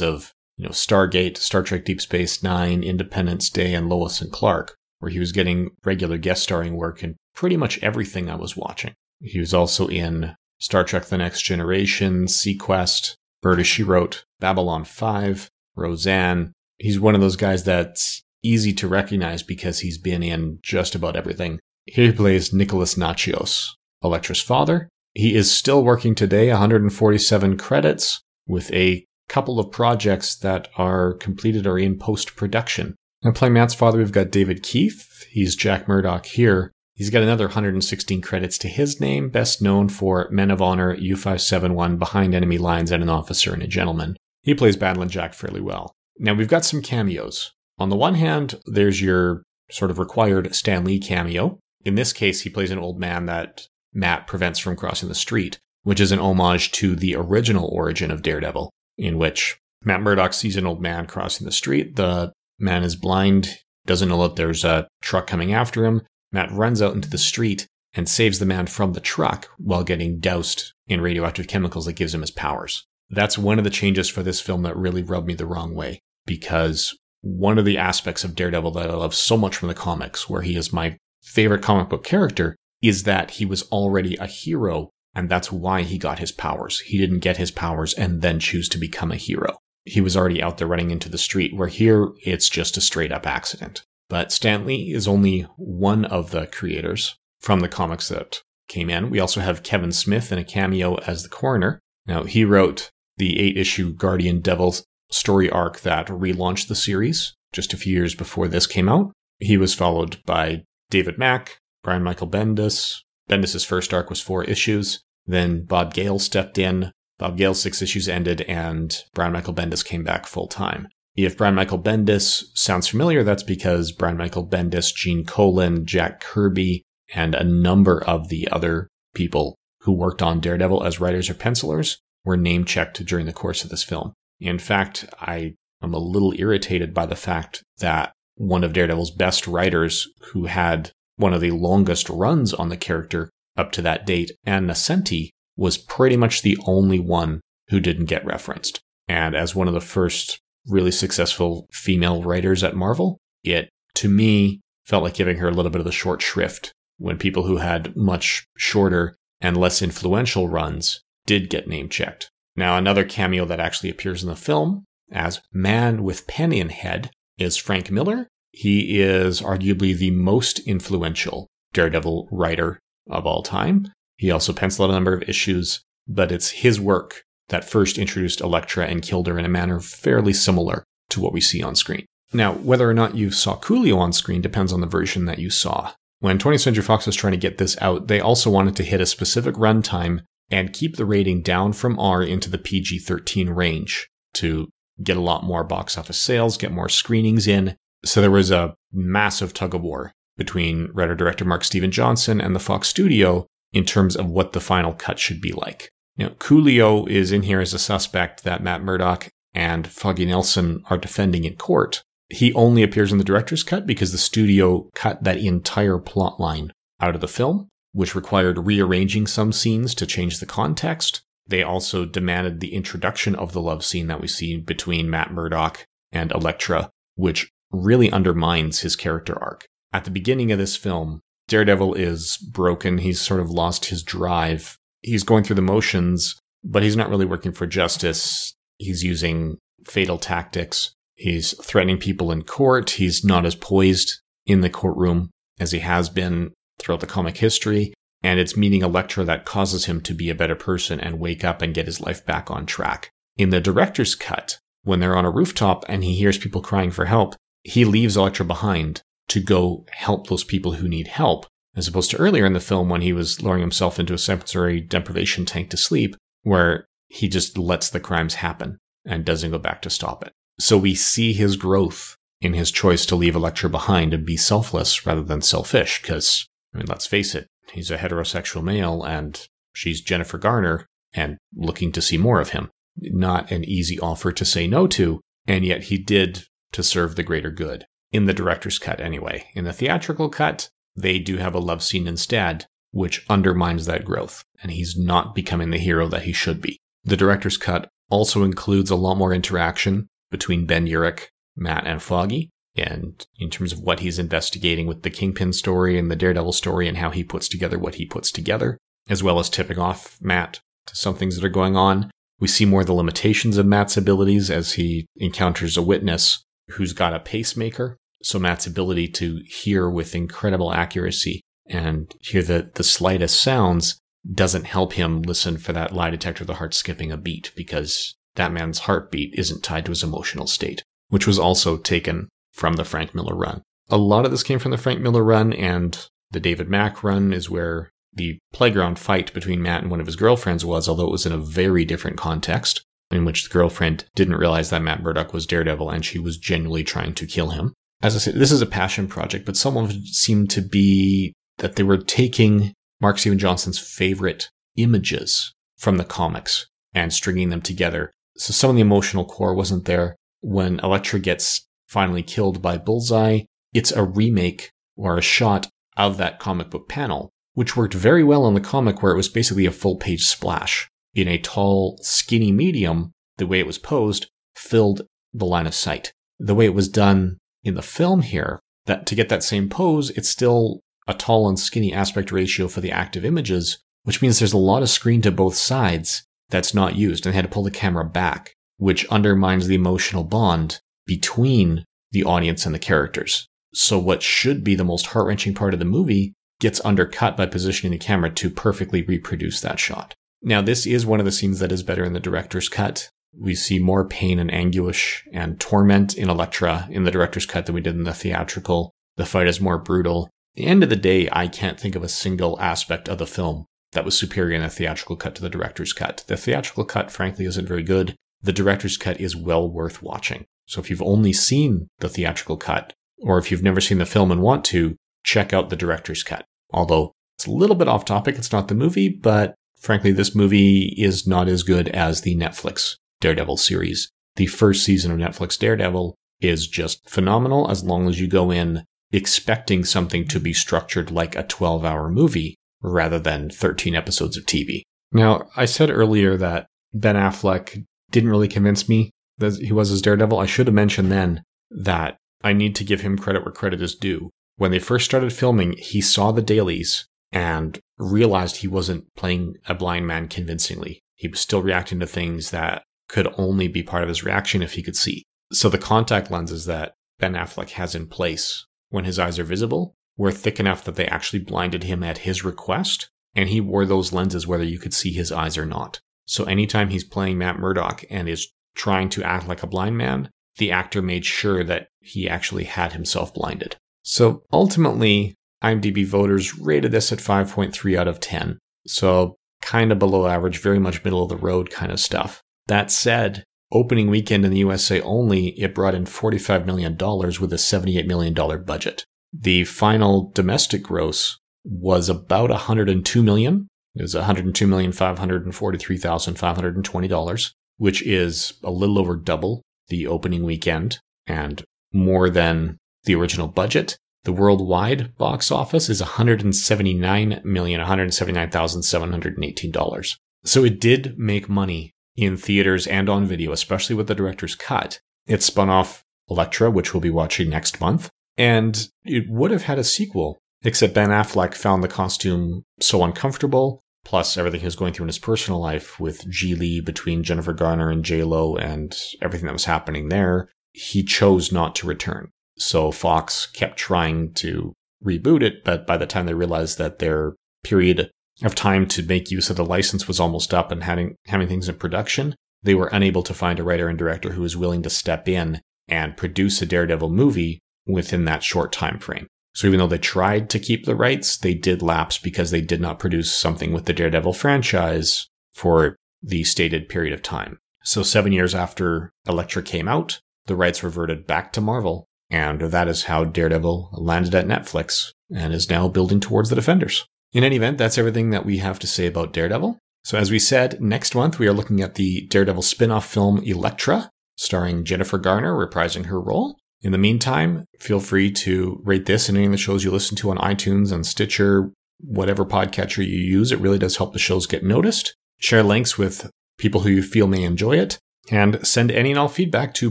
of, 0.00 0.32
you 0.56 0.64
know, 0.64 0.70
Stargate, 0.70 1.36
Star 1.36 1.62
Trek 1.62 1.84
Deep 1.84 2.00
Space 2.00 2.42
Nine, 2.42 2.82
Independence 2.82 3.50
Day, 3.50 3.74
and 3.74 3.88
Lois 3.88 4.20
and 4.20 4.30
Clark, 4.30 4.74
where 4.98 5.10
he 5.10 5.18
was 5.18 5.32
getting 5.32 5.70
regular 5.84 6.18
guest 6.18 6.42
starring 6.42 6.76
work 6.76 7.02
in 7.02 7.16
pretty 7.34 7.56
much 7.56 7.82
everything 7.82 8.30
I 8.30 8.36
was 8.36 8.56
watching. 8.56 8.94
He 9.20 9.40
was 9.40 9.54
also 9.54 9.88
in 9.88 10.36
Star 10.58 10.84
Trek 10.84 11.06
The 11.06 11.18
Next 11.18 11.42
Generation, 11.42 12.26
seaQuest, 12.26 13.14
Murder 13.42 13.64
She 13.64 13.82
Wrote, 13.82 14.24
Babylon 14.40 14.84
5, 14.84 15.48
Roseanne. 15.76 16.52
He's 16.78 17.00
one 17.00 17.14
of 17.14 17.20
those 17.20 17.36
guys 17.36 17.64
that's 17.64 18.22
easy 18.42 18.72
to 18.74 18.88
recognize 18.88 19.42
because 19.42 19.80
he's 19.80 19.98
been 19.98 20.22
in 20.22 20.58
just 20.62 20.94
about 20.94 21.16
everything. 21.16 21.58
Here 21.86 22.06
he 22.06 22.12
plays 22.12 22.52
Nicholas 22.52 22.94
Natchios, 22.94 23.68
Elektra's 24.02 24.40
father. 24.40 24.88
He 25.14 25.34
is 25.34 25.50
still 25.50 25.84
working 25.84 26.14
today, 26.14 26.48
147 26.48 27.56
credits, 27.56 28.20
with 28.46 28.72
a 28.72 29.04
couple 29.28 29.58
of 29.58 29.70
projects 29.70 30.36
that 30.36 30.68
are 30.76 31.14
completed 31.14 31.66
or 31.66 31.78
in 31.78 31.98
post 31.98 32.36
production. 32.36 32.94
And 33.22 33.34
playing 33.34 33.54
Matt's 33.54 33.74
father, 33.74 33.98
we've 33.98 34.12
got 34.12 34.30
David 34.30 34.62
Keith. 34.62 35.26
He's 35.30 35.56
Jack 35.56 35.88
Murdock 35.88 36.26
here. 36.26 36.70
He's 36.94 37.10
got 37.10 37.22
another 37.22 37.46
116 37.46 38.20
credits 38.20 38.56
to 38.58 38.68
his 38.68 39.00
name, 39.00 39.28
best 39.28 39.60
known 39.60 39.88
for 39.88 40.28
Men 40.30 40.50
of 40.50 40.62
Honor, 40.62 40.96
U571, 40.96 41.98
Behind 41.98 42.34
Enemy 42.34 42.58
Lines, 42.58 42.92
and 42.92 43.02
An 43.02 43.08
Officer 43.08 43.52
and 43.52 43.62
a 43.62 43.66
Gentleman. 43.66 44.16
He 44.42 44.54
plays 44.54 44.76
Battlin' 44.76 45.08
Jack 45.08 45.34
fairly 45.34 45.60
well. 45.60 45.92
Now, 46.18 46.34
we've 46.34 46.46
got 46.46 46.64
some 46.64 46.82
cameos. 46.82 47.50
On 47.78 47.88
the 47.88 47.96
one 47.96 48.14
hand, 48.14 48.60
there's 48.66 49.02
your 49.02 49.42
sort 49.70 49.90
of 49.90 49.98
required 49.98 50.54
Stan 50.54 50.84
Lee 50.84 51.00
cameo. 51.00 51.58
In 51.84 51.96
this 51.96 52.12
case, 52.12 52.42
he 52.42 52.50
plays 52.50 52.70
an 52.70 52.78
old 52.78 53.00
man 53.00 53.26
that 53.26 53.66
Matt 53.92 54.26
prevents 54.26 54.60
from 54.60 54.76
crossing 54.76 55.08
the 55.08 55.14
street, 55.14 55.58
which 55.82 56.00
is 56.00 56.12
an 56.12 56.20
homage 56.20 56.70
to 56.72 56.94
the 56.94 57.16
original 57.16 57.68
origin 57.72 58.10
of 58.10 58.22
Daredevil, 58.22 58.70
in 58.96 59.18
which 59.18 59.58
Matt 59.84 60.00
Murdock 60.00 60.32
sees 60.32 60.56
an 60.56 60.66
old 60.66 60.80
man 60.80 61.06
crossing 61.06 61.44
the 61.44 61.52
street. 61.52 61.96
The 61.96 62.32
man 62.58 62.82
is 62.82 62.96
blind, 62.96 63.58
doesn't 63.86 64.08
know 64.08 64.22
that 64.22 64.36
there's 64.36 64.64
a 64.64 64.88
truck 65.02 65.26
coming 65.26 65.52
after 65.52 65.84
him. 65.84 66.02
Matt 66.32 66.50
runs 66.50 66.80
out 66.80 66.94
into 66.94 67.08
the 67.08 67.18
street 67.18 67.66
and 67.92 68.08
saves 68.08 68.38
the 68.38 68.46
man 68.46 68.66
from 68.66 68.92
the 68.92 69.00
truck 69.00 69.48
while 69.58 69.84
getting 69.84 70.18
doused 70.18 70.72
in 70.86 71.00
radioactive 71.00 71.46
chemicals 71.46 71.86
that 71.86 71.92
gives 71.92 72.14
him 72.14 72.22
his 72.22 72.30
powers. 72.30 72.84
That's 73.10 73.38
one 73.38 73.58
of 73.58 73.64
the 73.64 73.70
changes 73.70 74.08
for 74.08 74.22
this 74.22 74.40
film 74.40 74.62
that 74.62 74.76
really 74.76 75.02
rubbed 75.02 75.26
me 75.26 75.34
the 75.34 75.46
wrong 75.46 75.74
way 75.74 76.00
because 76.26 76.96
one 77.20 77.58
of 77.58 77.64
the 77.64 77.78
aspects 77.78 78.24
of 78.24 78.34
Daredevil 78.34 78.72
that 78.72 78.90
I 78.90 78.94
love 78.94 79.14
so 79.14 79.36
much 79.36 79.56
from 79.56 79.68
the 79.68 79.74
comics, 79.74 80.28
where 80.28 80.42
he 80.42 80.56
is 80.56 80.72
my 80.72 80.96
favorite 81.22 81.62
comic 81.62 81.88
book 81.88 82.04
character, 82.04 82.56
is 82.82 83.04
that 83.04 83.32
he 83.32 83.46
was 83.46 83.62
already 83.70 84.16
a 84.16 84.26
hero 84.26 84.90
and 85.14 85.28
that's 85.28 85.52
why 85.52 85.82
he 85.82 85.98
got 85.98 86.18
his 86.18 86.32
powers. 86.32 86.80
He 86.80 86.98
didn't 86.98 87.20
get 87.20 87.36
his 87.36 87.50
powers 87.50 87.94
and 87.94 88.22
then 88.22 88.40
choose 88.40 88.68
to 88.70 88.78
become 88.78 89.12
a 89.12 89.16
hero. 89.16 89.58
He 89.84 90.00
was 90.00 90.16
already 90.16 90.42
out 90.42 90.58
there 90.58 90.66
running 90.66 90.90
into 90.90 91.08
the 91.08 91.18
street, 91.18 91.54
where 91.54 91.68
here 91.68 92.08
it's 92.24 92.48
just 92.48 92.76
a 92.76 92.80
straight 92.80 93.12
up 93.12 93.26
accident. 93.26 93.82
But 94.08 94.32
Stan 94.32 94.66
Lee 94.66 94.92
is 94.92 95.08
only 95.08 95.42
one 95.56 96.04
of 96.04 96.30
the 96.30 96.46
creators 96.46 97.16
from 97.40 97.60
the 97.60 97.68
comics 97.68 98.08
that 98.08 98.40
came 98.68 98.88
in. 98.90 99.10
We 99.10 99.20
also 99.20 99.40
have 99.40 99.62
Kevin 99.62 99.92
Smith 99.92 100.32
in 100.32 100.38
a 100.38 100.44
cameo 100.44 100.96
as 101.06 101.22
the 101.22 101.28
coroner. 101.28 101.80
Now, 102.06 102.24
he 102.24 102.44
wrote 102.44 102.90
the 103.16 103.38
eight 103.38 103.56
issue 103.56 103.92
Guardian 103.94 104.40
Devil 104.40 104.76
story 105.10 105.50
arc 105.50 105.80
that 105.80 106.06
relaunched 106.08 106.68
the 106.68 106.74
series 106.74 107.34
just 107.52 107.72
a 107.72 107.76
few 107.76 107.92
years 107.92 108.14
before 108.14 108.48
this 108.48 108.66
came 108.66 108.88
out. 108.88 109.12
He 109.38 109.56
was 109.56 109.74
followed 109.74 110.18
by 110.24 110.64
David 110.90 111.18
Mack, 111.18 111.58
Brian 111.82 112.02
Michael 112.02 112.28
Bendis. 112.28 113.00
Bendis' 113.28 113.66
first 113.66 113.92
arc 113.94 114.10
was 114.10 114.20
four 114.20 114.44
issues. 114.44 115.02
Then 115.26 115.64
Bob 115.64 115.94
Gale 115.94 116.18
stepped 116.18 116.58
in. 116.58 116.92
Bob 117.18 117.36
Gale's 117.36 117.62
six 117.62 117.80
issues 117.80 118.08
ended, 118.08 118.42
and 118.42 118.96
Brian 119.14 119.32
Michael 119.32 119.54
Bendis 119.54 119.84
came 119.84 120.04
back 120.04 120.26
full 120.26 120.48
time. 120.48 120.88
If 121.16 121.38
Brian 121.38 121.54
Michael 121.54 121.78
Bendis 121.78 122.44
sounds 122.54 122.88
familiar, 122.88 123.22
that's 123.22 123.44
because 123.44 123.92
Brian 123.92 124.16
Michael 124.16 124.46
Bendis, 124.46 124.92
Gene 124.92 125.24
Colan, 125.24 125.86
Jack 125.86 126.20
Kirby, 126.20 126.82
and 127.14 127.34
a 127.34 127.44
number 127.44 128.02
of 128.02 128.28
the 128.28 128.48
other 128.50 128.88
people 129.14 129.56
who 129.82 129.92
worked 129.92 130.22
on 130.22 130.40
Daredevil 130.40 130.82
as 130.82 130.98
writers 130.98 131.30
or 131.30 131.34
pencilers 131.34 131.98
were 132.24 132.36
name 132.36 132.64
checked 132.64 133.04
during 133.04 133.26
the 133.26 133.32
course 133.32 133.62
of 133.62 133.70
this 133.70 133.84
film. 133.84 134.12
In 134.40 134.58
fact, 134.58 135.06
I 135.20 135.54
am 135.82 135.94
a 135.94 135.98
little 135.98 136.34
irritated 136.36 136.92
by 136.92 137.06
the 137.06 137.16
fact 137.16 137.62
that 137.78 138.12
one 138.36 138.64
of 138.64 138.72
Daredevil's 138.72 139.12
best 139.12 139.46
writers, 139.46 140.08
who 140.32 140.46
had 140.46 140.90
one 141.16 141.32
of 141.32 141.40
the 141.40 141.50
longest 141.50 142.08
runs 142.08 142.52
on 142.52 142.68
the 142.68 142.76
character 142.76 143.30
up 143.56 143.72
to 143.72 143.82
that 143.82 144.06
date, 144.06 144.32
Ann 144.44 144.66
Nocenti, 144.66 145.30
was 145.56 145.78
pretty 145.78 146.16
much 146.16 146.42
the 146.42 146.58
only 146.66 146.98
one 146.98 147.40
who 147.68 147.80
didn't 147.80 148.06
get 148.06 148.24
referenced. 148.24 148.80
And 149.06 149.36
as 149.36 149.54
one 149.54 149.68
of 149.68 149.74
the 149.74 149.80
first 149.80 150.40
really 150.66 150.90
successful 150.90 151.66
female 151.72 152.22
writers 152.22 152.64
at 152.64 152.76
Marvel. 152.76 153.18
It, 153.42 153.68
to 153.96 154.08
me, 154.08 154.60
felt 154.84 155.02
like 155.02 155.14
giving 155.14 155.38
her 155.38 155.48
a 155.48 155.52
little 155.52 155.70
bit 155.70 155.80
of 155.80 155.84
the 155.84 155.92
short 155.92 156.22
shrift 156.22 156.72
when 156.98 157.18
people 157.18 157.44
who 157.44 157.58
had 157.58 157.96
much 157.96 158.46
shorter 158.56 159.14
and 159.40 159.56
less 159.56 159.82
influential 159.82 160.48
runs 160.48 161.02
did 161.26 161.50
get 161.50 161.68
name 161.68 161.88
checked. 161.88 162.30
Now, 162.56 162.76
another 162.76 163.04
cameo 163.04 163.44
that 163.46 163.60
actually 163.60 163.90
appears 163.90 164.22
in 164.22 164.28
the 164.28 164.36
film 164.36 164.84
as 165.10 165.40
Man 165.52 166.02
with 166.02 166.26
Pen 166.26 166.52
in 166.52 166.68
Head 166.68 167.10
is 167.36 167.56
Frank 167.56 167.90
Miller. 167.90 168.28
He 168.54 169.00
is 169.00 169.40
arguably 169.40 169.96
the 169.96 170.12
most 170.12 170.60
influential 170.60 171.48
Daredevil 171.72 172.28
writer 172.30 172.78
of 173.10 173.26
all 173.26 173.42
time. 173.42 173.88
He 174.16 174.30
also 174.30 174.52
penciled 174.52 174.90
a 174.90 174.92
number 174.94 175.12
of 175.12 175.28
issues, 175.28 175.82
but 176.06 176.30
it's 176.30 176.50
his 176.50 176.80
work 176.80 177.24
that 177.48 177.68
first 177.68 177.98
introduced 177.98 178.40
Elektra 178.40 178.86
and 178.86 179.02
killed 179.02 179.26
her 179.26 179.38
in 179.38 179.44
a 179.44 179.48
manner 179.48 179.80
fairly 179.80 180.32
similar 180.32 180.84
to 181.10 181.20
what 181.20 181.32
we 181.32 181.40
see 181.40 181.62
on 181.62 181.74
screen. 181.74 182.06
Now, 182.32 182.54
whether 182.54 182.88
or 182.88 182.94
not 182.94 183.16
you 183.16 183.30
saw 183.30 183.56
Coolio 183.56 183.98
on 183.98 184.12
screen 184.12 184.40
depends 184.40 184.72
on 184.72 184.80
the 184.80 184.86
version 184.86 185.24
that 185.26 185.38
you 185.38 185.50
saw. 185.50 185.92
When 186.20 186.38
20th 186.38 186.60
Century 186.60 186.82
Fox 186.82 187.06
was 187.06 187.16
trying 187.16 187.32
to 187.32 187.36
get 187.36 187.58
this 187.58 187.76
out, 187.82 188.08
they 188.08 188.20
also 188.20 188.50
wanted 188.50 188.76
to 188.76 188.84
hit 188.84 189.00
a 189.00 189.06
specific 189.06 189.56
runtime 189.56 190.20
and 190.50 190.72
keep 190.72 190.96
the 190.96 191.04
rating 191.04 191.42
down 191.42 191.72
from 191.72 191.98
R 191.98 192.22
into 192.22 192.50
the 192.50 192.58
PG 192.58 193.00
13 193.00 193.50
range 193.50 194.08
to 194.34 194.68
get 195.02 195.16
a 195.16 195.20
lot 195.20 195.44
more 195.44 195.64
box 195.64 195.98
office 195.98 196.18
sales, 196.18 196.56
get 196.56 196.72
more 196.72 196.88
screenings 196.88 197.46
in. 197.46 197.76
So 198.04 198.20
there 198.20 198.30
was 198.30 198.50
a 198.50 198.74
massive 198.92 199.54
tug 199.54 199.74
of 199.74 199.82
war 199.82 200.12
between 200.36 200.90
writer 200.92 201.14
director 201.14 201.44
Mark 201.44 201.64
Steven 201.64 201.90
Johnson 201.90 202.40
and 202.40 202.54
the 202.54 202.60
Fox 202.60 202.88
studio 202.88 203.46
in 203.72 203.84
terms 203.84 204.16
of 204.16 204.30
what 204.30 204.52
the 204.52 204.60
final 204.60 204.92
cut 204.92 205.18
should 205.18 205.40
be 205.40 205.52
like. 205.52 205.90
Now, 206.16 206.28
Coolio 206.28 207.08
is 207.08 207.32
in 207.32 207.42
here 207.42 207.60
as 207.60 207.74
a 207.74 207.78
suspect 207.78 208.44
that 208.44 208.62
Matt 208.62 208.82
Murdock 208.82 209.28
and 209.52 209.86
Foggy 209.86 210.26
Nelson 210.26 210.82
are 210.90 210.98
defending 210.98 211.44
in 211.44 211.56
court. 211.56 212.02
He 212.28 212.52
only 212.54 212.82
appears 212.82 213.12
in 213.12 213.18
the 213.18 213.24
director's 213.24 213.62
cut 213.62 213.86
because 213.86 214.12
the 214.12 214.18
studio 214.18 214.88
cut 214.94 215.24
that 215.24 215.38
entire 215.38 215.98
plot 215.98 216.40
line 216.40 216.72
out 217.00 217.14
of 217.14 217.20
the 217.20 217.28
film, 217.28 217.68
which 217.92 218.14
required 218.14 218.66
rearranging 218.66 219.26
some 219.26 219.52
scenes 219.52 219.94
to 219.96 220.06
change 220.06 220.38
the 220.38 220.46
context. 220.46 221.22
They 221.46 221.62
also 221.62 222.04
demanded 222.04 222.60
the 222.60 222.74
introduction 222.74 223.34
of 223.34 223.52
the 223.52 223.60
love 223.60 223.84
scene 223.84 224.06
that 224.06 224.20
we 224.20 224.28
see 224.28 224.56
between 224.56 225.10
Matt 225.10 225.32
Murdock 225.32 225.84
and 226.10 226.32
Elektra, 226.32 226.90
which 227.16 227.50
really 227.74 228.10
undermines 228.10 228.80
his 228.80 228.96
character 228.96 229.36
arc. 229.40 229.66
At 229.92 230.04
the 230.04 230.10
beginning 230.10 230.52
of 230.52 230.58
this 230.58 230.76
film, 230.76 231.20
Daredevil 231.48 231.94
is 231.94 232.36
broken. 232.36 232.98
He's 232.98 233.20
sort 233.20 233.40
of 233.40 233.50
lost 233.50 233.86
his 233.86 234.02
drive 234.02 234.76
he's 235.04 235.22
going 235.22 235.44
through 235.44 235.56
the 235.56 235.62
motions, 235.62 236.40
but 236.64 236.82
he's 236.82 236.96
not 236.96 237.10
really 237.10 237.26
working 237.26 237.52
for 237.52 237.66
justice. 237.66 238.54
He's 238.78 239.04
using 239.04 239.58
fatal 239.86 240.18
tactics. 240.18 240.92
He's 241.14 241.52
threatening 241.64 241.98
people 241.98 242.32
in 242.32 242.42
court. 242.42 242.90
He's 242.90 243.24
not 243.24 243.46
as 243.46 243.54
poised 243.54 244.20
in 244.46 244.62
the 244.62 244.70
courtroom 244.70 245.30
as 245.60 245.70
he 245.70 245.78
has 245.80 246.08
been 246.08 246.52
throughout 246.78 247.00
the 247.00 247.06
comic 247.06 247.36
history. 247.36 247.94
And 248.22 248.40
it's 248.40 248.56
meeting 248.56 248.82
Elektra 248.82 249.24
that 249.24 249.44
causes 249.44 249.84
him 249.84 250.00
to 250.00 250.14
be 250.14 250.30
a 250.30 250.34
better 250.34 250.56
person 250.56 250.98
and 250.98 251.20
wake 251.20 251.44
up 251.44 251.60
and 251.62 251.74
get 251.74 251.86
his 251.86 252.00
life 252.00 252.24
back 252.24 252.50
on 252.50 252.66
track. 252.66 253.10
In 253.36 253.50
the 253.50 253.60
director's 253.60 254.14
cut, 254.14 254.58
when 254.82 255.00
they're 255.00 255.16
on 255.16 255.26
a 255.26 255.30
rooftop 255.30 255.84
and 255.88 256.02
he 256.02 256.14
hears 256.14 256.38
people 256.38 256.62
crying 256.62 256.90
for 256.90 257.04
help, 257.04 257.34
he 257.64 257.84
leaves 257.84 258.16
Elektra 258.16 258.44
behind 258.44 259.02
to 259.28 259.40
go 259.40 259.84
help 259.90 260.28
those 260.28 260.44
people 260.44 260.72
who 260.72 260.86
need 260.86 261.08
help 261.08 261.46
as 261.76 261.88
opposed 261.88 262.10
to 262.10 262.16
earlier 262.18 262.46
in 262.46 262.52
the 262.52 262.60
film 262.60 262.88
when 262.88 263.00
he 263.00 263.12
was 263.12 263.42
lowering 263.42 263.60
himself 263.60 263.98
into 263.98 264.14
a 264.14 264.18
sensory 264.18 264.80
deprivation 264.80 265.44
tank 265.44 265.70
to 265.70 265.76
sleep, 265.76 266.14
where 266.42 266.86
he 267.08 267.28
just 267.28 267.58
lets 267.58 267.90
the 267.90 267.98
crimes 267.98 268.34
happen 268.34 268.78
and 269.04 269.24
doesn't 269.24 269.50
go 269.50 269.58
back 269.58 269.82
to 269.82 269.90
stop 269.90 270.24
it. 270.24 270.32
So 270.60 270.78
we 270.78 270.94
see 270.94 271.32
his 271.32 271.56
growth 271.56 272.16
in 272.40 272.54
his 272.54 272.70
choice 272.70 273.04
to 273.06 273.16
leave 273.16 273.34
Elektra 273.34 273.68
behind 273.68 274.14
and 274.14 274.24
be 274.24 274.36
selfless 274.36 275.04
rather 275.04 275.22
than 275.22 275.42
selfish, 275.42 276.00
because, 276.00 276.46
I 276.72 276.78
mean, 276.78 276.86
let's 276.86 277.06
face 277.06 277.34
it, 277.34 277.48
he's 277.72 277.90
a 277.90 277.98
heterosexual 277.98 278.62
male 278.62 279.02
and 279.02 279.48
she's 279.72 280.00
Jennifer 280.00 280.38
Garner 280.38 280.86
and 281.12 281.38
looking 281.56 281.90
to 281.92 282.02
see 282.02 282.18
more 282.18 282.40
of 282.40 282.50
him. 282.50 282.70
Not 282.96 283.50
an 283.50 283.64
easy 283.64 283.98
offer 283.98 284.30
to 284.30 284.44
say 284.44 284.68
no 284.68 284.86
to, 284.88 285.20
and 285.46 285.64
yet 285.64 285.84
he 285.84 285.98
did 285.98 286.44
to 286.74 286.82
serve 286.82 287.16
the 287.16 287.22
greater 287.22 287.50
good. 287.50 287.86
In 288.12 288.26
the 288.26 288.34
director's 288.34 288.78
cut, 288.78 289.00
anyway. 289.00 289.46
In 289.54 289.64
the 289.64 289.72
theatrical 289.72 290.28
cut, 290.28 290.68
they 290.94 291.18
do 291.18 291.38
have 291.38 291.54
a 291.54 291.60
love 291.60 291.82
scene 291.82 292.06
instead, 292.06 292.66
which 292.90 293.24
undermines 293.28 293.86
that 293.86 294.04
growth, 294.04 294.44
and 294.62 294.70
he's 294.70 294.96
not 294.96 295.34
becoming 295.34 295.70
the 295.70 295.78
hero 295.78 296.08
that 296.08 296.22
he 296.22 296.32
should 296.32 296.60
be. 296.60 296.78
The 297.04 297.16
director's 297.16 297.56
cut 297.56 297.88
also 298.10 298.42
includes 298.44 298.90
a 298.90 298.96
lot 298.96 299.16
more 299.16 299.32
interaction 299.32 300.08
between 300.30 300.66
Ben 300.66 300.86
Urich, 300.86 301.24
Matt, 301.56 301.86
and 301.86 302.02
Foggy. 302.02 302.50
And 302.76 303.24
in 303.38 303.50
terms 303.50 303.72
of 303.72 303.80
what 303.80 304.00
he's 304.00 304.18
investigating 304.18 304.88
with 304.88 305.02
the 305.02 305.10
Kingpin 305.10 305.52
story 305.52 305.96
and 305.96 306.10
the 306.10 306.16
Daredevil 306.16 306.52
story 306.52 306.88
and 306.88 306.98
how 306.98 307.10
he 307.10 307.22
puts 307.22 307.48
together 307.48 307.78
what 307.78 307.96
he 307.96 308.04
puts 308.06 308.32
together, 308.32 308.78
as 309.08 309.22
well 309.22 309.38
as 309.38 309.48
tipping 309.48 309.78
off 309.78 310.18
Matt 310.20 310.60
to 310.86 310.96
some 310.96 311.14
things 311.14 311.36
that 311.36 311.44
are 311.44 311.50
going 311.50 311.76
on. 311.76 312.10
We 312.40 312.48
see 312.48 312.64
more 312.64 312.80
of 312.80 312.88
the 312.88 312.94
limitations 312.94 313.58
of 313.58 313.66
Matt's 313.66 313.96
abilities 313.96 314.50
as 314.50 314.72
he 314.72 315.06
encounters 315.16 315.76
a 315.76 315.82
witness 315.82 316.43
who's 316.70 316.92
got 316.92 317.14
a 317.14 317.20
pacemaker. 317.20 317.96
So 318.22 318.38
Matt's 318.38 318.66
ability 318.66 319.08
to 319.08 319.42
hear 319.46 319.88
with 319.88 320.14
incredible 320.14 320.72
accuracy 320.72 321.40
and 321.66 322.14
hear 322.20 322.42
the, 322.42 322.70
the 322.74 322.84
slightest 322.84 323.40
sounds 323.40 323.98
doesn't 324.32 324.64
help 324.64 324.94
him 324.94 325.22
listen 325.22 325.58
for 325.58 325.72
that 325.74 325.92
lie 325.92 326.10
detector, 326.10 326.44
the 326.44 326.54
heart 326.54 326.74
skipping 326.74 327.12
a 327.12 327.16
beat, 327.16 327.52
because 327.54 328.14
that 328.36 328.52
man's 328.52 328.80
heartbeat 328.80 329.34
isn't 329.34 329.62
tied 329.62 329.84
to 329.84 329.90
his 329.90 330.02
emotional 330.02 330.46
state, 330.46 330.82
which 331.08 331.26
was 331.26 331.38
also 331.38 331.76
taken 331.76 332.28
from 332.52 332.74
the 332.74 332.84
Frank 332.84 333.14
Miller 333.14 333.34
run. 333.34 333.62
A 333.90 333.98
lot 333.98 334.24
of 334.24 334.30
this 334.30 334.42
came 334.42 334.58
from 334.58 334.70
the 334.70 334.78
Frank 334.78 335.00
Miller 335.00 335.22
run, 335.22 335.52
and 335.52 336.08
the 336.30 336.40
David 336.40 336.68
Mack 336.68 337.04
run 337.04 337.32
is 337.32 337.50
where 337.50 337.90
the 338.12 338.38
playground 338.52 338.98
fight 338.98 339.32
between 339.34 339.62
Matt 339.62 339.82
and 339.82 339.90
one 339.90 340.00
of 340.00 340.06
his 340.06 340.16
girlfriends 340.16 340.64
was, 340.64 340.88
although 340.88 341.06
it 341.06 341.12
was 341.12 341.26
in 341.26 341.32
a 341.32 341.38
very 341.38 341.84
different 341.84 342.16
context, 342.16 342.83
in 343.10 343.24
which 343.24 343.44
the 343.44 343.52
girlfriend 343.52 344.04
didn't 344.14 344.36
realize 344.36 344.70
that 344.70 344.82
Matt 344.82 345.02
Murdock 345.02 345.32
was 345.32 345.46
Daredevil 345.46 345.90
and 345.90 346.04
she 346.04 346.18
was 346.18 346.38
genuinely 346.38 346.84
trying 346.84 347.14
to 347.14 347.26
kill 347.26 347.50
him. 347.50 347.72
As 348.02 348.14
I 348.14 348.18
said, 348.18 348.34
this 348.34 348.52
is 348.52 348.62
a 348.62 348.66
passion 348.66 349.06
project, 349.08 349.46
but 349.46 349.56
some 349.56 349.76
of 349.76 349.90
it 349.90 350.06
seemed 350.06 350.50
to 350.50 350.62
be 350.62 351.32
that 351.58 351.76
they 351.76 351.82
were 351.82 351.98
taking 351.98 352.72
Mark 353.00 353.18
Steven 353.18 353.38
Johnson's 353.38 353.78
favorite 353.78 354.48
images 354.76 355.52
from 355.78 355.96
the 355.96 356.04
comics 356.04 356.66
and 356.92 357.12
stringing 357.12 357.50
them 357.50 357.62
together. 357.62 358.12
So 358.36 358.52
some 358.52 358.70
of 358.70 358.76
the 358.76 358.82
emotional 358.82 359.24
core 359.24 359.54
wasn't 359.54 359.84
there. 359.84 360.16
When 360.40 360.80
Elektra 360.80 361.20
gets 361.20 361.66
finally 361.86 362.22
killed 362.22 362.60
by 362.60 362.78
Bullseye, 362.78 363.42
it's 363.72 363.92
a 363.92 364.04
remake 364.04 364.70
or 364.96 365.16
a 365.16 365.22
shot 365.22 365.68
of 365.96 366.16
that 366.18 366.38
comic 366.38 366.70
book 366.70 366.88
panel, 366.88 367.30
which 367.54 367.76
worked 367.76 367.94
very 367.94 368.24
well 368.24 368.46
in 368.46 368.54
the 368.54 368.60
comic 368.60 369.02
where 369.02 369.12
it 369.12 369.16
was 369.16 369.28
basically 369.28 369.66
a 369.66 369.70
full 369.70 369.96
page 369.96 370.24
splash 370.24 370.88
in 371.14 371.28
a 371.28 371.38
tall, 371.38 371.98
skinny 372.02 372.52
medium. 372.52 373.12
The 373.36 373.46
way 373.46 373.58
it 373.58 373.66
was 373.66 373.78
posed 373.78 374.28
filled 374.54 375.02
the 375.32 375.46
line 375.46 375.66
of 375.66 375.74
sight. 375.74 376.12
The 376.38 376.54
way 376.54 376.66
it 376.66 376.74
was 376.74 376.88
done 376.88 377.38
in 377.62 377.74
the 377.74 377.82
film 377.82 378.22
here, 378.22 378.60
that 378.86 379.06
to 379.06 379.14
get 379.14 379.28
that 379.28 379.42
same 379.42 379.68
pose, 379.68 380.10
it's 380.10 380.28
still 380.28 380.80
a 381.06 381.14
tall 381.14 381.48
and 381.48 381.58
skinny 381.58 381.92
aspect 381.92 382.32
ratio 382.32 382.68
for 382.68 382.80
the 382.80 382.92
active 382.92 383.24
images, 383.24 383.78
which 384.04 384.22
means 384.22 384.38
there's 384.38 384.52
a 384.52 384.58
lot 384.58 384.82
of 384.82 384.90
screen 384.90 385.22
to 385.22 385.30
both 385.30 385.54
sides 385.54 386.24
that's 386.50 386.74
not 386.74 386.96
used, 386.96 387.26
and 387.26 387.32
they 387.32 387.36
had 387.36 387.44
to 387.44 387.50
pull 387.50 387.62
the 387.62 387.70
camera 387.70 388.04
back, 388.04 388.54
which 388.76 389.06
undermines 389.06 389.66
the 389.66 389.74
emotional 389.74 390.24
bond 390.24 390.80
between 391.06 391.84
the 392.12 392.24
audience 392.24 392.64
and 392.66 392.74
the 392.74 392.78
characters. 392.78 393.46
So 393.74 393.98
what 393.98 394.22
should 394.22 394.62
be 394.62 394.74
the 394.74 394.84
most 394.84 395.06
heart 395.06 395.26
wrenching 395.26 395.54
part 395.54 395.74
of 395.74 395.80
the 395.80 395.84
movie 395.84 396.34
gets 396.60 396.84
undercut 396.84 397.36
by 397.36 397.46
positioning 397.46 397.92
the 397.92 398.04
camera 398.04 398.30
to 398.30 398.50
perfectly 398.50 399.02
reproduce 399.02 399.60
that 399.60 399.80
shot. 399.80 400.14
Now, 400.44 400.62
this 400.62 400.86
is 400.86 401.04
one 401.04 401.18
of 401.18 401.26
the 401.26 401.32
scenes 401.32 401.58
that 401.58 401.72
is 401.72 401.82
better 401.82 402.04
in 402.04 402.12
the 402.12 402.20
director's 402.20 402.68
cut. 402.68 403.08
We 403.36 403.56
see 403.56 403.80
more 403.80 404.06
pain 404.06 404.38
and 404.38 404.52
anguish 404.52 405.26
and 405.32 405.58
torment 405.58 406.16
in 406.16 406.30
Elektra 406.30 406.86
in 406.90 407.02
the 407.02 407.10
director's 407.10 407.46
cut 407.46 407.66
than 407.66 407.74
we 407.74 407.80
did 407.80 407.96
in 407.96 408.04
the 408.04 408.14
theatrical. 408.14 408.92
The 409.16 409.26
fight 409.26 409.48
is 409.48 409.60
more 409.60 409.78
brutal 409.78 410.30
the 410.54 410.66
end 410.66 410.84
of 410.84 410.90
the 410.90 410.96
day, 410.96 411.28
I 411.32 411.48
can't 411.48 411.80
think 411.80 411.96
of 411.96 412.04
a 412.04 412.08
single 412.08 412.60
aspect 412.60 413.08
of 413.08 413.18
the 413.18 413.26
film 413.26 413.66
that 413.92 414.04
was 414.04 414.18
superior 414.18 414.54
in 414.54 414.62
the 414.62 414.68
theatrical 414.68 415.16
cut 415.16 415.34
to 415.36 415.42
the 415.42 415.48
director's 415.48 415.92
cut. 415.92 416.24
The 416.26 416.36
theatrical 416.36 416.84
cut, 416.84 417.10
frankly, 417.10 417.44
isn't 417.44 417.66
very 417.66 417.82
good. 417.82 418.14
The 418.42 418.52
director's 418.52 418.96
cut 418.96 419.20
is 419.20 419.34
well 419.34 419.68
worth 419.68 420.02
watching. 420.02 420.44
So 420.66 420.80
if 420.80 420.90
you've 420.90 421.02
only 421.02 421.32
seen 421.32 421.88
the 421.98 422.08
theatrical 422.08 422.56
cut, 422.56 422.92
or 423.18 423.38
if 423.38 423.50
you've 423.50 423.62
never 423.62 423.80
seen 423.80 423.98
the 423.98 424.06
film 424.06 424.30
and 424.30 424.42
want 424.42 424.64
to, 424.66 424.96
check 425.24 425.52
out 425.52 425.70
the 425.70 425.76
director's 425.76 426.22
cut. 426.22 426.44
Although 426.70 427.12
it's 427.36 427.46
a 427.46 427.52
little 427.52 427.76
bit 427.76 427.88
off 427.88 428.04
topic, 428.04 428.36
it's 428.36 428.52
not 428.52 428.68
the 428.68 428.74
movie, 428.74 429.08
but 429.08 429.54
frankly, 429.84 430.12
this 430.12 430.34
movie 430.34 430.94
is 430.96 431.26
not 431.26 431.46
as 431.46 431.62
good 431.62 431.88
as 431.90 432.22
the 432.22 432.34
Netflix 432.34 432.96
Daredevil 433.20 433.58
series. 433.58 434.10
The 434.36 434.46
first 434.46 434.84
season 434.84 435.12
of 435.12 435.18
Netflix 435.18 435.58
Daredevil 435.58 436.16
is 436.40 436.66
just 436.66 437.08
phenomenal 437.08 437.70
as 437.70 437.84
long 437.84 438.08
as 438.08 438.20
you 438.20 438.26
go 438.26 438.50
in 438.50 438.84
expecting 439.12 439.84
something 439.84 440.26
to 440.26 440.40
be 440.40 440.52
structured 440.52 441.10
like 441.10 441.36
a 441.36 441.44
12 441.44 441.84
hour 441.84 442.08
movie 442.08 442.56
rather 442.82 443.18
than 443.18 443.50
13 443.50 443.94
episodes 443.94 444.36
of 444.36 444.46
TV. 444.46 444.82
Now, 445.12 445.48
I 445.54 445.66
said 445.66 445.90
earlier 445.90 446.36
that 446.38 446.66
Ben 446.92 447.14
Affleck 447.14 447.84
didn't 448.10 448.30
really 448.30 448.48
convince 448.48 448.88
me 448.88 449.10
that 449.38 449.54
he 449.60 449.72
was 449.72 449.92
as 449.92 450.02
Daredevil. 450.02 450.38
I 450.38 450.46
should 450.46 450.66
have 450.66 450.74
mentioned 450.74 451.12
then 451.12 451.42
that 451.70 452.16
I 452.42 452.52
need 452.52 452.74
to 452.76 452.84
give 452.84 453.02
him 453.02 453.18
credit 453.18 453.44
where 453.44 453.52
credit 453.52 453.80
is 453.80 453.94
due. 453.94 454.30
When 454.56 454.70
they 454.70 454.78
first 454.78 455.04
started 455.04 455.32
filming, 455.32 455.74
he 455.78 456.00
saw 456.00 456.32
the 456.32 456.42
dailies 456.42 457.06
and 457.34 457.80
realized 457.98 458.56
he 458.56 458.68
wasn't 458.68 459.12
playing 459.16 459.56
a 459.66 459.74
blind 459.74 460.06
man 460.06 460.28
convincingly. 460.28 461.02
He 461.16 461.26
was 461.28 461.40
still 461.40 461.60
reacting 461.60 461.98
to 462.00 462.06
things 462.06 462.52
that 462.52 462.84
could 463.08 463.28
only 463.36 463.66
be 463.68 463.82
part 463.82 464.04
of 464.04 464.08
his 464.08 464.24
reaction 464.24 464.62
if 464.62 464.74
he 464.74 464.82
could 464.82 464.96
see. 464.96 465.24
So 465.52 465.68
the 465.68 465.76
contact 465.76 466.30
lenses 466.30 466.64
that 466.66 466.94
Ben 467.18 467.34
Affleck 467.34 467.70
has 467.70 467.94
in 467.94 468.06
place 468.06 468.64
when 468.88 469.04
his 469.04 469.18
eyes 469.18 469.38
are 469.38 469.44
visible 469.44 469.94
were 470.16 470.30
thick 470.30 470.60
enough 470.60 470.84
that 470.84 470.94
they 470.94 471.06
actually 471.06 471.40
blinded 471.40 471.82
him 471.82 472.04
at 472.04 472.18
his 472.18 472.44
request, 472.44 473.10
and 473.34 473.48
he 473.48 473.60
wore 473.60 473.84
those 473.84 474.12
lenses 474.12 474.46
whether 474.46 474.64
you 474.64 474.78
could 474.78 474.94
see 474.94 475.12
his 475.12 475.32
eyes 475.32 475.58
or 475.58 475.66
not. 475.66 476.00
So 476.26 476.44
anytime 476.44 476.88
he's 476.88 477.04
playing 477.04 477.36
Matt 477.38 477.58
Murdock 477.58 478.04
and 478.10 478.28
is 478.28 478.52
trying 478.76 479.08
to 479.10 479.24
act 479.24 479.48
like 479.48 479.62
a 479.62 479.68
blind 479.68 479.98
man, 479.98 480.30
the 480.58 480.70
actor 480.70 481.02
made 481.02 481.24
sure 481.24 481.64
that 481.64 481.88
he 482.00 482.28
actually 482.28 482.64
had 482.64 482.92
himself 482.92 483.34
blinded. 483.34 483.76
So 484.02 484.44
ultimately, 484.52 485.34
IMDb 485.64 486.06
voters 486.06 486.58
rated 486.58 486.92
this 486.92 487.12
at 487.12 487.18
5.3 487.18 487.98
out 487.98 488.08
of 488.08 488.20
10. 488.20 488.58
So 488.86 489.36
kind 489.62 489.90
of 489.90 489.98
below 489.98 490.26
average, 490.26 490.58
very 490.58 490.78
much 490.78 491.04
middle 491.04 491.22
of 491.22 491.30
the 491.30 491.36
road 491.36 491.70
kind 491.70 491.90
of 491.90 492.00
stuff. 492.00 492.42
That 492.66 492.90
said, 492.90 493.44
Opening 493.74 494.08
weekend 494.08 494.44
in 494.44 494.52
the 494.52 494.58
USA 494.58 495.00
only, 495.00 495.48
it 495.60 495.74
brought 495.74 495.96
in 495.96 496.04
$45 496.04 496.64
million 496.64 496.96
with 496.96 497.52
a 497.52 497.56
$78 497.56 498.06
million 498.06 498.32
budget. 498.64 499.04
The 499.32 499.64
final 499.64 500.30
domestic 500.32 500.84
gross 500.84 501.40
was 501.64 502.08
about 502.08 502.50
102 502.50 503.22
million. 503.22 503.66
It 503.96 504.02
was 504.02 504.14
102,543,520 504.14 507.08
dollars, 507.08 507.52
which 507.76 508.00
is 508.02 508.52
a 508.62 508.70
little 508.70 508.96
over 508.98 509.16
double 509.16 509.62
the 509.88 510.06
opening 510.06 510.44
weekend 510.44 511.00
and 511.26 511.64
more 511.92 512.30
than 512.30 512.78
the 513.04 513.16
original 513.16 513.48
budget. 513.48 513.98
The 514.24 514.32
worldwide 514.32 515.16
box 515.16 515.50
office 515.50 515.88
is 515.90 516.00
179 516.00 517.42
million, 517.44 517.80
179,718 517.80 519.70
dollars. 519.70 520.18
So 520.44 520.64
it 520.64 520.80
did 520.80 521.18
make 521.18 521.48
money 521.48 521.92
in 522.16 522.36
theaters 522.36 522.86
and 522.86 523.08
on 523.08 523.26
video, 523.26 523.52
especially 523.52 523.96
with 523.96 524.06
the 524.06 524.14
director's 524.14 524.54
cut. 524.54 525.00
It 525.26 525.42
spun 525.42 525.68
off 525.68 526.04
Elektra, 526.30 526.70
which 526.70 526.94
we'll 526.94 527.00
be 527.00 527.10
watching 527.10 527.50
next 527.50 527.80
month, 527.80 528.08
and 528.36 528.88
it 529.04 529.28
would 529.28 529.50
have 529.50 529.64
had 529.64 529.78
a 529.78 529.84
sequel, 529.84 530.38
except 530.62 530.94
Ben 530.94 531.10
Affleck 531.10 531.54
found 531.54 531.82
the 531.82 531.88
costume 531.88 532.62
so 532.80 533.04
uncomfortable, 533.04 533.82
plus 534.04 534.36
everything 534.38 534.60
he 534.60 534.66
was 534.66 534.76
going 534.76 534.94
through 534.94 535.04
in 535.04 535.08
his 535.08 535.18
personal 535.18 535.60
life 535.60 536.00
with 536.00 536.26
Gigli 536.30 536.82
between 536.82 537.22
Jennifer 537.22 537.52
Garner 537.52 537.90
and 537.90 538.04
J 538.04 538.22
Lo 538.22 538.56
and 538.56 538.96
everything 539.20 539.46
that 539.46 539.52
was 539.52 539.66
happening 539.66 540.08
there, 540.08 540.48
he 540.72 541.02
chose 541.02 541.52
not 541.52 541.74
to 541.76 541.86
return. 541.86 542.30
So 542.56 542.90
Fox 542.90 543.46
kept 543.46 543.76
trying 543.76 544.32
to 544.34 544.72
reboot 545.04 545.42
it, 545.42 545.64
but 545.64 545.86
by 545.86 545.96
the 545.96 546.06
time 546.06 546.26
they 546.26 546.34
realized 546.34 546.78
that 546.78 546.98
their 546.98 547.34
period 547.62 548.10
of 548.42 548.54
time 548.54 548.86
to 548.88 549.02
make 549.02 549.30
use 549.30 549.50
of 549.50 549.56
the 549.56 549.64
license 549.64 550.08
was 550.08 550.20
almost 550.20 550.52
up 550.52 550.70
and 550.72 550.82
having, 550.82 551.16
having 551.26 551.48
things 551.48 551.68
in 551.68 551.76
production, 551.76 552.34
they 552.62 552.74
were 552.74 552.88
unable 552.92 553.22
to 553.22 553.34
find 553.34 553.58
a 553.58 553.62
writer 553.62 553.88
and 553.88 553.98
director 553.98 554.32
who 554.32 554.42
was 554.42 554.56
willing 554.56 554.82
to 554.82 554.90
step 554.90 555.28
in 555.28 555.60
and 555.88 556.16
produce 556.16 556.62
a 556.62 556.66
Daredevil 556.66 557.10
movie 557.10 557.60
within 557.86 558.24
that 558.24 558.42
short 558.42 558.72
time 558.72 558.98
frame. 558.98 559.26
So 559.52 559.68
even 559.68 559.78
though 559.78 559.86
they 559.86 559.98
tried 559.98 560.50
to 560.50 560.58
keep 560.58 560.84
the 560.84 560.96
rights, 560.96 561.36
they 561.36 561.54
did 561.54 561.82
lapse 561.82 562.18
because 562.18 562.50
they 562.50 562.60
did 562.60 562.80
not 562.80 562.98
produce 562.98 563.34
something 563.34 563.72
with 563.72 563.84
the 563.84 563.92
Daredevil 563.92 564.32
franchise 564.32 565.28
for 565.52 565.96
the 566.22 566.42
stated 566.42 566.88
period 566.88 567.12
of 567.12 567.22
time. 567.22 567.58
So 567.84 568.02
seven 568.02 568.32
years 568.32 568.54
after 568.54 569.12
Elektra 569.28 569.62
came 569.62 569.86
out, 569.86 570.20
the 570.46 570.56
rights 570.56 570.82
reverted 570.82 571.26
back 571.26 571.52
to 571.52 571.60
Marvel, 571.60 572.08
and 572.34 572.62
that 572.62 572.88
is 572.88 573.04
how 573.04 573.22
Daredevil 573.22 573.90
landed 573.92 574.34
at 574.34 574.48
Netflix 574.48 575.12
and 575.32 575.54
is 575.54 575.70
now 575.70 575.86
building 575.86 576.18
towards 576.18 576.50
the 576.50 576.56
Defenders. 576.56 577.06
In 577.32 577.44
any 577.44 577.54
event, 577.54 577.78
that's 577.78 577.96
everything 577.96 578.30
that 578.30 578.44
we 578.44 578.58
have 578.58 578.80
to 578.80 578.88
say 578.88 579.06
about 579.06 579.32
Daredevil. 579.32 579.78
So, 580.02 580.18
as 580.18 580.32
we 580.32 580.40
said, 580.40 580.80
next 580.80 581.14
month 581.14 581.38
we 581.38 581.46
are 581.46 581.52
looking 581.52 581.80
at 581.80 581.94
the 581.94 582.26
Daredevil 582.26 582.62
spin 582.62 582.90
off 582.90 583.08
film 583.08 583.38
Elektra, 583.44 584.10
starring 584.36 584.84
Jennifer 584.84 585.16
Garner 585.16 585.54
reprising 585.54 586.06
her 586.06 586.20
role. 586.20 586.56
In 586.82 586.90
the 586.90 586.98
meantime, 586.98 587.66
feel 587.78 588.00
free 588.00 588.32
to 588.32 588.80
rate 588.82 589.06
this 589.06 589.28
and 589.28 589.38
any 589.38 589.46
of 589.46 589.52
the 589.52 589.56
shows 589.58 589.84
you 589.84 589.92
listen 589.92 590.16
to 590.16 590.30
on 590.30 590.38
iTunes 590.38 590.90
and 590.90 591.06
Stitcher, 591.06 591.70
whatever 592.00 592.44
podcatcher 592.44 593.06
you 593.06 593.16
use. 593.16 593.52
It 593.52 593.60
really 593.60 593.78
does 593.78 593.96
help 593.96 594.12
the 594.12 594.18
shows 594.18 594.48
get 594.48 594.64
noticed. 594.64 595.14
Share 595.38 595.62
links 595.62 595.96
with 595.96 596.28
people 596.58 596.80
who 596.80 596.90
you 596.90 597.02
feel 597.04 597.28
may 597.28 597.44
enjoy 597.44 597.78
it. 597.78 598.00
And 598.30 598.66
send 598.66 598.90
any 598.90 599.10
and 599.10 599.18
all 599.18 599.28
feedback 599.28 599.74
to 599.74 599.90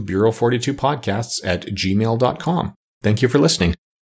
Bureau42podcasts 0.00 1.40
at 1.44 1.66
gmail.com. 1.66 2.74
Thank 3.02 3.22
you 3.22 3.28
for 3.28 3.38
listening. 3.38 3.74